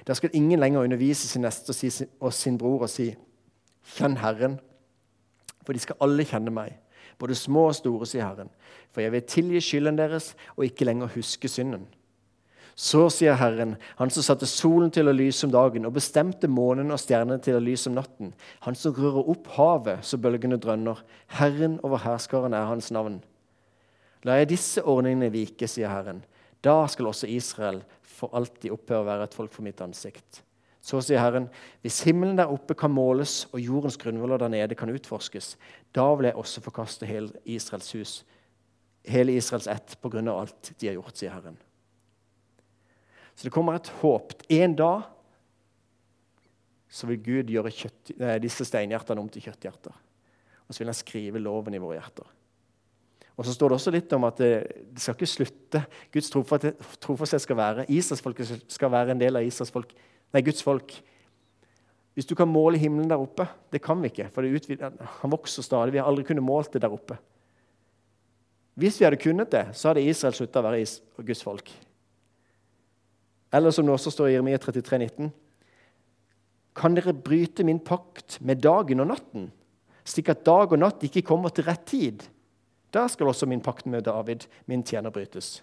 Der 0.07 0.17
skal 0.17 0.33
ingen 0.33 0.61
lenger 0.61 0.85
undervise 0.85 1.29
sin 1.29 1.45
neste 1.45 1.73
og 2.21 2.33
sin 2.33 2.59
bror 2.59 2.83
og 2.83 2.91
si, 2.91 3.15
'Kjenn 3.83 4.17
Herren', 4.17 4.61
for 5.65 5.73
de 5.73 5.79
skal 5.79 5.97
alle 6.01 6.25
kjenne 6.25 6.51
meg, 6.51 6.79
både 7.19 7.35
små 7.35 7.67
og 7.67 7.75
store, 7.75 8.07
sier 8.07 8.27
Herren. 8.27 8.51
For 8.93 9.01
jeg 9.01 9.13
vil 9.13 9.23
tilgi 9.23 9.61
skylden 9.61 9.99
deres 9.99 10.37
og 10.57 10.65
ikke 10.65 10.85
lenger 10.85 11.07
huske 11.07 11.49
synden. 11.49 11.87
Så 12.75 13.05
sier 13.13 13.37
Herren, 13.37 13.75
han 13.99 14.11
som 14.11 14.25
satte 14.25 14.49
solen 14.49 14.91
til 14.95 15.11
å 15.11 15.15
lyse 15.15 15.45
om 15.47 15.53
dagen 15.53 15.85
og 15.87 15.97
bestemte 15.97 16.49
månen 16.49 16.93
og 16.95 17.01
stjernene 17.03 17.43
til 17.45 17.59
å 17.59 17.65
lyse 17.65 17.91
om 17.91 17.99
natten, 17.99 18.33
han 18.65 18.79
som 18.79 18.95
rører 18.97 19.29
opp 19.35 19.51
havet 19.59 20.07
så 20.09 20.17
bølgene 20.17 20.57
drønner, 20.61 21.03
Herren 21.37 21.77
over 21.85 22.01
herskaren 22.07 22.57
er 22.57 22.71
hans 22.71 22.89
navn. 22.95 23.21
La 24.25 24.39
jeg 24.39 24.53
disse 24.55 24.85
ordningene 24.87 25.33
vike, 25.35 25.69
sier 25.69 25.91
Herren. 25.93 26.23
Da 26.63 26.87
skal 26.89 27.11
også 27.11 27.29
Israel 27.29 27.83
for 28.07 28.33
alltid 28.39 28.71
opphøre 28.73 29.03
å 29.03 29.09
være 29.09 29.27
et 29.29 29.37
folk 29.37 29.53
for 29.53 29.67
mitt 29.67 29.83
ansikt. 29.83 30.43
Så 30.83 30.99
sier 31.05 31.21
Herren, 31.23 31.49
hvis 31.83 32.01
himmelen 32.07 32.39
der 32.39 32.51
oppe 32.51 32.75
kan 32.79 32.91
måles 32.91 33.45
og 33.53 33.61
jordens 33.63 33.99
grunnvoller 34.01 34.41
der 34.43 34.51
nede 34.51 34.79
kan 34.79 34.91
utforskes, 34.91 35.57
da 35.95 36.09
vil 36.15 36.31
jeg 36.31 36.39
også 36.39 36.63
forkaste 36.65 37.07
hele 37.07 37.31
Israels 37.45 37.93
hus, 37.95 38.15
hele 39.07 39.37
Israels 39.39 39.69
ett, 39.71 39.95
på 40.03 40.11
grunn 40.11 40.31
av 40.31 40.43
alt 40.43 40.73
de 40.79 40.91
har 40.91 40.99
gjort, 40.99 41.19
sier 41.19 41.35
Herren. 41.35 41.59
Så 43.43 43.49
det 43.49 43.55
kommer 43.57 43.75
et 43.75 43.89
håp. 43.99 44.37
En 44.55 44.75
dag 44.79 45.09
så 46.87 47.09
vil 47.09 47.19
Gud 47.25 47.49
gjøre 47.51 47.73
kjøtt, 47.75 48.13
disse 48.39 48.63
steinhjertene 48.69 49.19
om 49.19 49.27
til 49.33 49.43
kjøtthjerter. 49.43 49.97
Og 50.69 50.71
så 50.71 50.79
vil 50.79 50.93
han 50.93 50.95
skrive 50.95 51.43
loven 51.43 51.75
i 51.75 51.81
våre 51.83 51.97
hjerter. 51.97 52.29
Og 53.35 53.49
så 53.49 53.57
står 53.57 53.73
det 53.73 53.79
også 53.81 53.93
litt 53.97 54.15
om 54.15 54.29
at 54.29 54.39
det, 54.39 54.53
det 54.95 55.03
skal 55.03 55.19
ikke 55.19 55.31
slutte. 55.33 55.83
Guds 56.15 56.31
trofasthet 56.31 57.43
skal 57.43 57.59
være 57.59 57.89
Israelsfolket 57.91 58.71
skal 58.71 58.95
være 58.95 59.17
en 59.17 59.27
del 59.27 59.41
av 59.41 59.51
Israels 59.51 59.75
folk. 59.75 59.91
Nei, 60.31 60.47
Guds 60.47 60.63
folk. 60.63 60.95
Hvis 62.15 62.31
du 62.31 62.39
kan 62.39 62.47
måle 62.47 62.79
himmelen 62.79 63.11
der 63.11 63.19
oppe 63.19 63.49
Det 63.73 63.81
kan 63.83 63.99
vi 64.05 64.13
ikke, 64.13 64.31
for 64.31 64.47
utvider, 64.47 64.95
han 65.19 65.35
vokser 65.35 65.67
stadig. 65.67 65.97
Vi 65.97 65.99
har 65.99 66.07
aldri 66.07 66.31
kunnet 66.31 66.47
målt 66.47 66.77
det 66.77 66.85
der 66.87 66.95
oppe. 66.95 67.19
Hvis 68.79 69.01
vi 69.01 69.11
hadde 69.11 69.19
kunnet 69.19 69.51
det, 69.51 69.73
så 69.75 69.91
hadde 69.91 70.07
Israel 70.07 70.39
slutta 70.39 70.63
å 70.63 70.71
være 70.71 70.85
Guds 71.27 71.43
folk. 71.43 71.73
Eller 73.53 73.75
som 73.75 73.87
det 73.87 73.95
også 73.95 74.13
står 74.15 74.31
i 74.31 74.37
Jeremia 74.37 74.59
33, 74.59 74.99
19. 74.99 75.33
Kan 76.77 76.97
dere 76.97 77.13
bryte 77.13 77.65
min 77.69 77.81
pakt 77.85 78.39
med 78.41 78.63
dagen 78.65 79.03
og 79.05 79.11
natten, 79.11 79.51
slik 80.09 80.31
at 80.33 80.45
dag 80.47 80.73
og 80.73 80.81
natt 80.81 81.05
ikke 81.05 81.25
kommer 81.27 81.53
til 81.53 81.67
rett 81.69 81.85
tid? 81.91 82.25
Da 82.93 83.07
skal 83.09 83.29
også 83.29 83.49
min 83.49 83.63
pakt 83.65 83.87
med 83.89 84.05
David, 84.09 84.47
min 84.69 84.85
tjener, 84.85 85.13
brytes. 85.13 85.61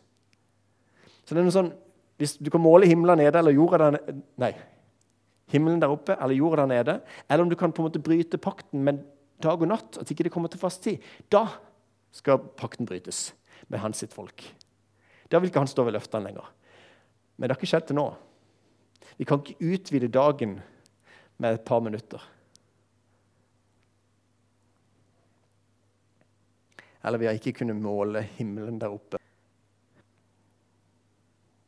Så 1.26 1.34
det 1.34 1.42
er 1.42 1.48
noe 1.50 1.56
sånn, 1.56 1.76
Hvis 2.20 2.34
du 2.36 2.50
kan 2.52 2.60
måle 2.60 2.84
himmelen 2.84 3.22
nede 3.22 3.40
eller 3.40 3.54
jorda 3.56 3.78
der 3.80 3.94
nede 3.96 4.14
Nei, 4.44 4.50
himmelen 5.48 5.80
der 5.80 5.94
oppe 5.94 6.18
eller 6.20 6.36
jorda 6.36 6.66
der 6.66 6.72
nede, 6.74 6.96
eller 7.30 7.46
om 7.46 7.50
du 7.50 7.56
kan 7.56 7.72
på 7.72 7.80
en 7.80 7.88
måte 7.88 8.02
bryte 8.04 8.38
pakten 8.38 8.84
med 8.84 9.00
dag 9.40 9.62
og 9.62 9.70
natt, 9.72 9.98
at 10.02 10.12
ikke 10.12 10.26
det 10.28 10.34
kommer 10.34 10.52
til 10.52 10.60
fast 10.60 10.84
tid, 10.84 11.00
da 11.32 11.46
skal 12.12 12.42
pakten 12.60 12.90
brytes 12.90 13.30
med 13.72 13.80
hans 13.80 14.02
sitt 14.04 14.12
folk. 14.14 14.44
Da 15.32 15.40
vil 15.40 15.48
ikke 15.48 15.64
han 15.64 15.72
stå 15.72 15.86
ved 15.88 15.96
løftene 15.96 16.28
lenger. 16.28 16.50
Men 17.40 17.48
det 17.48 17.54
har 17.54 17.62
ikke 17.62 17.70
skjedd 17.72 17.86
til 17.88 17.96
nå. 17.96 18.10
Vi 19.16 19.26
kan 19.28 19.40
ikke 19.40 19.72
utvide 19.72 20.10
dagen 20.12 20.58
med 21.40 21.56
et 21.56 21.64
par 21.64 21.80
minutter. 21.80 22.20
Eller 27.00 27.22
vi 27.22 27.30
har 27.30 27.40
ikke 27.40 27.54
kunnet 27.62 27.80
måle 27.80 28.26
himmelen 28.36 28.82
der 28.82 28.92
oppe. 28.92 29.22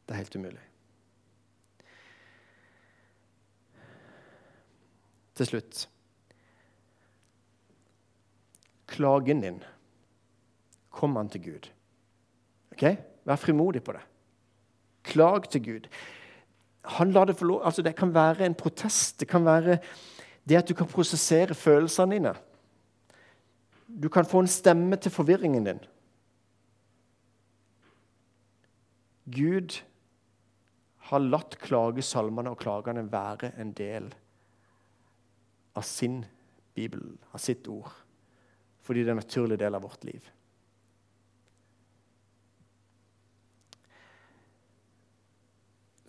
Det 0.03 0.11
er 0.11 0.19
helt 0.19 0.35
umulig. 0.35 0.67
Til 5.39 5.47
slutt 5.47 5.87
Klagen 8.91 9.39
din, 9.39 9.61
kom 10.91 11.15
han 11.15 11.29
til 11.31 11.45
Gud. 11.45 11.71
Ok? 12.75 12.83
Vær 13.23 13.39
frimodig 13.39 13.79
på 13.87 13.95
det. 13.95 14.01
Klag 15.03 15.49
til 15.49 15.63
Gud. 15.65 15.87
Han 16.97 17.11
lar 17.11 17.25
det, 17.25 17.37
få 17.37 17.59
altså 17.59 17.81
det 17.81 17.95
kan 17.95 18.13
være 18.13 18.45
en 18.45 18.55
protest. 18.55 19.19
Det 19.19 19.27
kan 19.27 19.45
være 19.45 19.77
det 20.49 20.57
at 20.57 20.69
du 20.69 20.73
kan 20.73 20.87
prosessere 20.87 21.53
følelsene 21.53 22.15
dine. 22.15 22.33
Du 24.01 24.09
kan 24.09 24.25
få 24.25 24.39
en 24.39 24.47
stemme 24.47 24.95
til 24.95 25.11
forvirringen 25.11 25.65
din. 25.65 25.79
Gud 29.31 29.81
har 31.11 31.19
latt 31.19 31.57
klagesalmene 31.59 32.53
og 32.53 32.59
klagene 32.59 33.03
være 33.11 33.51
en 33.61 33.73
del 33.77 34.09
av 35.75 35.85
sin 35.87 36.23
bibel, 36.75 37.03
av 37.31 37.39
sitt 37.43 37.67
ord, 37.67 37.91
fordi 38.81 39.03
det 39.03 39.11
er 39.11 39.17
en 39.17 39.21
naturlig 39.21 39.59
del 39.59 39.75
av 39.75 39.83
vårt 39.85 40.03
liv. 40.07 40.23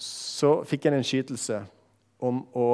Så 0.02 0.52
fikk 0.66 0.86
jeg 0.86 0.98
en 0.98 1.06
skytelse 1.06 1.58
om 2.22 2.42
å, 2.58 2.68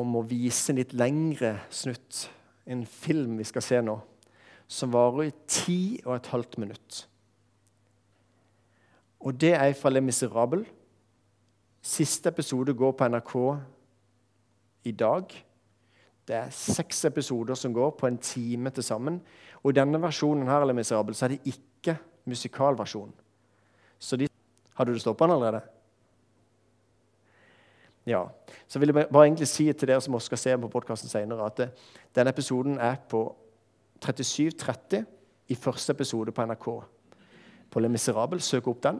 om 0.00 0.16
å 0.16 0.24
vise 0.28 0.72
en 0.72 0.80
litt 0.80 0.94
lengre 0.96 1.54
snutt, 1.72 2.26
en 2.64 2.84
film 2.88 3.36
vi 3.40 3.46
skal 3.48 3.64
se 3.66 3.80
nå, 3.84 3.96
som 4.68 4.92
varer 4.94 5.28
i 5.28 5.34
ti 5.50 5.80
og 6.06 6.14
et 6.16 6.30
halvt 6.32 6.58
minutt. 6.62 7.02
Og 9.22 9.36
det 9.38 9.52
er 9.54 9.74
fra 9.78 9.92
Le 9.92 10.00
Miserable. 10.02 10.64
Siste 11.82 12.30
episode 12.32 12.74
går 12.74 12.94
på 12.96 13.08
NRK 13.10 13.34
i 14.88 14.94
dag. 14.98 15.34
Det 16.26 16.38
er 16.38 16.54
seks 16.54 17.04
episoder 17.06 17.58
som 17.58 17.74
går 17.74 17.92
på 17.98 18.08
en 18.08 18.18
time 18.18 18.70
til 18.70 18.86
sammen. 18.86 19.20
Og 19.62 19.70
i 19.70 19.78
denne 19.78 20.00
versjonen 20.02 20.48
her, 20.48 20.64
Le 20.66 20.74
Miserable, 20.74 21.14
så 21.14 21.26
er 21.26 21.36
det 21.36 21.54
ikke 21.54 21.96
musikalversjon. 22.26 23.12
Så 24.02 24.18
de 24.18 24.26
hadde 24.78 24.94
du 24.94 25.00
stoppa 25.00 25.28
den 25.28 25.36
allerede? 25.36 25.62
Ja. 28.08 28.24
Så 28.66 28.80
vil 28.82 28.90
jeg 28.90 29.06
bare 29.12 29.28
egentlig 29.28 29.46
si 29.46 29.68
til 29.70 29.88
dere 29.88 30.02
som 30.02 30.16
også 30.18 30.32
skal 30.32 30.40
se 30.42 30.56
på 30.58 30.70
podkasten 30.72 31.10
senere, 31.10 31.46
at 31.46 31.84
denne 32.16 32.32
episoden 32.34 32.80
er 32.82 32.98
på 33.08 33.24
37.30 34.02 35.04
i 35.52 35.58
første 35.58 35.94
episode 35.94 36.34
på 36.34 36.46
NRK. 36.48 36.66
På 37.70 37.80
Le 37.80 37.90
Miserable. 37.92 38.42
Søk 38.42 38.68
opp 38.72 38.82
den. 38.82 38.98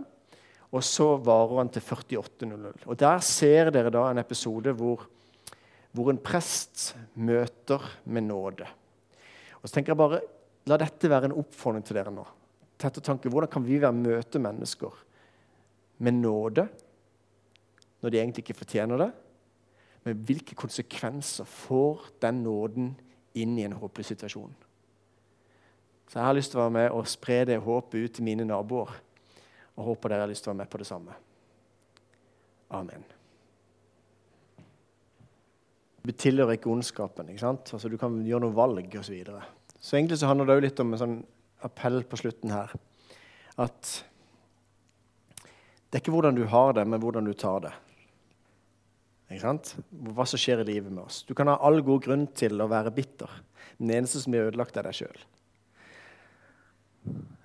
Og 0.72 0.84
så 0.86 1.16
varer 1.20 1.58
han 1.58 1.72
til 1.72 1.82
48.00. 1.82 2.86
Og 2.86 3.00
Der 3.00 3.18
ser 3.26 3.72
dere 3.74 3.90
da 3.92 4.06
en 4.10 4.22
episode 4.22 4.72
hvor, 4.72 5.02
hvor 5.92 6.12
en 6.12 6.22
prest 6.22 6.94
møter 7.14 7.82
med 8.04 8.30
nåde. 8.30 8.68
Og 9.60 9.68
så 9.68 9.74
tenker 9.74 9.92
jeg 9.92 10.00
bare, 10.00 10.22
La 10.70 10.76
dette 10.78 11.10
være 11.10 11.26
en 11.26 11.40
oppfordring 11.42 11.82
til 11.82 11.96
dere 11.98 12.12
nå. 12.14 12.22
Tett 12.82 12.98
og 12.98 13.26
Hvordan 13.30 13.50
kan 13.50 13.62
vi 13.66 13.78
være 13.78 13.94
møte 13.94 14.40
mennesker 14.42 14.96
med 16.02 16.18
nåde 16.18 16.66
når 18.02 18.10
de 18.10 18.18
egentlig 18.18 18.42
ikke 18.42 18.58
fortjener 18.58 18.98
det. 18.98 19.10
Men 20.02 20.22
hvilke 20.26 20.56
konsekvenser 20.58 21.46
får 21.46 22.08
den 22.22 22.42
nåden 22.42 22.88
inn 23.38 23.54
i 23.58 23.66
en 23.68 23.76
håpløs 23.78 24.10
situasjon? 24.10 24.54
Så 26.10 26.18
jeg 26.18 26.26
har 26.26 26.34
lyst 26.36 26.52
til 26.52 26.58
å 26.58 26.64
være 26.64 26.74
med 26.74 26.88
og 26.92 27.08
spre 27.08 27.44
det 27.48 27.60
håpet 27.62 28.02
ut 28.02 28.14
til 28.18 28.26
mine 28.26 28.44
naboer. 28.44 28.90
Og 29.78 29.92
håper 29.92 30.12
dere 30.12 30.26
har 30.26 30.32
lyst 30.32 30.44
til 30.44 30.50
å 30.50 30.52
være 30.52 30.64
med 30.64 30.72
på 30.72 30.80
det 30.82 30.88
samme. 30.88 31.14
Amen. 32.74 33.06
Du 36.02 36.10
tilhører 36.10 36.58
ikke 36.58 36.72
ondskapen. 36.72 37.30
ikke 37.30 37.44
sant? 37.44 37.70
Altså, 37.72 37.88
du 37.88 37.96
kan 37.96 38.18
gjøre 38.26 38.42
noen 38.42 38.58
valg 38.58 38.98
osv. 38.98 39.06
Så, 39.06 39.14
videre. 39.14 39.44
så 39.78 39.96
egentlig 39.96 40.18
så 40.18 40.28
handler 40.28 40.50
det 40.50 40.58
jo 40.58 40.66
litt 40.66 40.82
om 40.82 40.92
en 40.92 41.02
sånn 41.04 41.16
appell 41.66 42.02
på 42.08 42.18
slutten 42.20 42.52
her. 42.52 42.72
At 43.60 43.92
det 45.92 45.98
er 45.98 46.04
ikke 46.04 46.14
hvordan 46.14 46.38
du 46.38 46.46
har 46.48 46.72
det, 46.76 46.86
men 46.88 47.02
hvordan 47.02 47.26
du 47.28 47.34
tar 47.36 47.66
det. 47.66 47.72
Ikke 49.32 49.44
sant? 49.44 49.74
Hva 50.12 50.24
som 50.28 50.40
skjer 50.40 50.62
i 50.62 50.68
livet 50.70 50.92
med 50.92 51.04
oss. 51.04 51.22
Du 51.28 51.34
kan 51.36 51.50
ha 51.52 51.58
all 51.64 51.82
god 51.84 52.04
grunn 52.04 52.26
til 52.36 52.60
å 52.60 52.68
være 52.70 52.92
bitter. 52.96 53.30
Den 53.78 53.92
eneste 53.98 54.22
som 54.22 54.32
blir 54.32 54.48
ødelagt, 54.48 54.76
er 54.76 54.88
deg 54.88 54.96
sjøl. 54.96 55.22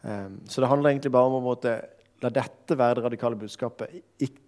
Um, 0.07 0.39
så 0.47 0.63
det 0.63 0.69
handler 0.71 0.93
egentlig 0.93 1.11
bare 1.15 1.31
om 1.31 1.39
å 1.39 1.43
måtte, 1.43 1.75
la 2.23 2.31
dette 2.33 2.77
være 2.79 2.99
det 2.99 3.05
radikale 3.07 3.39
budskapet. 3.39 3.99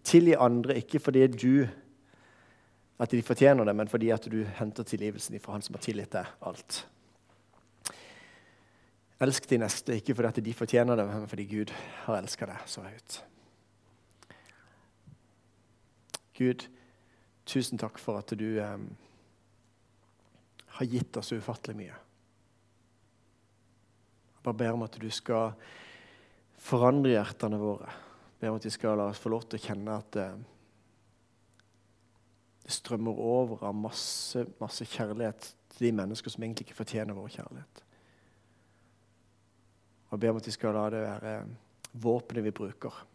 Tilgi 0.08 0.36
andre 0.40 0.80
ikke 0.80 1.02
fordi 1.04 1.26
du 1.34 1.54
at 3.00 3.12
de 3.16 3.22
fortjener 3.24 3.68
det, 3.68 3.76
men 3.80 3.88
fordi 3.88 4.10
at 4.12 4.26
du 4.32 4.42
henter 4.58 4.84
tilgivelsen 4.88 5.40
fra 5.40 5.56
Han 5.56 5.64
som 5.64 5.78
har 5.78 5.84
tilgitt 5.84 6.16
deg 6.16 6.32
alt. 6.44 6.82
Elsk 9.20 9.50
de 9.52 9.58
neste, 9.60 9.98
ikke 10.00 10.16
fordi 10.16 10.42
de 10.46 10.56
fortjener 10.56 10.96
det, 10.96 11.06
men 11.08 11.28
fordi 11.28 11.46
Gud 11.50 11.74
har 12.06 12.22
elska 12.22 12.48
deg 12.48 12.68
så 12.72 12.86
høyt. 12.86 13.18
Gud, 16.40 16.64
tusen 17.44 17.82
takk 17.82 18.00
for 18.00 18.22
at 18.22 18.32
du 18.40 18.48
eh, 18.64 18.86
har 20.78 20.88
gitt 20.88 21.20
oss 21.20 21.34
ufattelig 21.36 21.76
mye. 21.82 21.98
Jeg 24.38 24.46
bare 24.46 24.60
ber 24.62 24.78
om 24.78 24.86
at 24.88 24.96
du 25.02 25.10
skal 25.12 25.52
forandre 26.64 27.12
hjertene 27.18 27.60
våre. 27.60 27.92
Jeg 27.92 28.40
ber 28.40 28.54
om 28.54 28.62
at 28.62 28.70
vi 28.70 28.72
skal 28.72 28.96
la 29.02 29.10
oss 29.12 29.20
få 29.20 29.34
lov 29.34 29.50
til 29.50 29.60
å 29.60 29.66
kjenne 29.66 30.00
at 30.00 30.22
eh, 30.24 30.40
det 32.64 32.78
strømmer 32.78 33.20
over 33.20 33.68
av 33.68 33.76
masse, 33.76 34.46
masse 34.62 34.88
kjærlighet 34.88 35.52
til 35.76 35.90
de 35.90 35.94
mennesker 36.00 36.32
som 36.32 36.48
egentlig 36.48 36.70
ikke 36.70 36.80
fortjener 36.80 37.18
vår 37.18 37.36
kjærlighet. 37.36 37.84
Og 40.10 40.18
jeg 40.18 40.20
ber 40.20 40.30
om 40.30 40.40
at 40.42 40.48
vi 40.48 40.52
skal 40.52 40.74
la 40.74 40.86
det 40.90 41.02
være 41.06 41.34
våpenet 41.94 42.44
vi 42.44 42.52
bruker. 42.52 43.06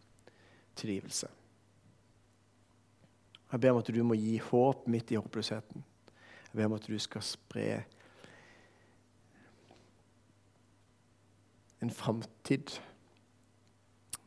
Tilgivelse. 0.75 1.27
Jeg 3.51 3.59
ber 3.59 3.71
om 3.71 3.77
at 3.77 3.91
du 3.95 4.03
må 4.03 4.15
gi 4.19 4.37
håp 4.37 4.87
midt 4.87 5.11
i 5.11 5.19
håpløsheten. 5.19 5.83
Jeg 6.47 6.57
ber 6.59 6.65
om 6.65 6.73
at 6.73 6.87
du 6.87 6.97
skal 6.99 7.23
spre 7.23 7.83
en 11.83 11.91
framtid 11.91 12.79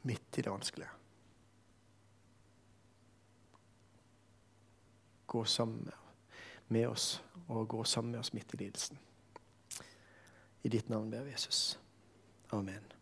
midt 0.03 0.39
i 0.39 0.45
det 0.45 0.53
vanskelige. 0.53 0.89
Gå 5.27 5.45
sammen 5.45 5.91
med 6.69 6.89
oss 6.89 7.23
og 7.49 7.69
gå 7.69 7.85
sammen 7.85 8.13
med 8.13 8.21
oss 8.21 8.33
midt 8.33 8.55
i 8.55 8.57
lidelsen. 8.57 8.99
I 10.63 10.69
ditt 10.69 10.89
navn 10.89 11.11
ber 11.11 11.25
vi 11.25 11.31
Jesus. 11.31 11.79
Amen. 12.53 12.98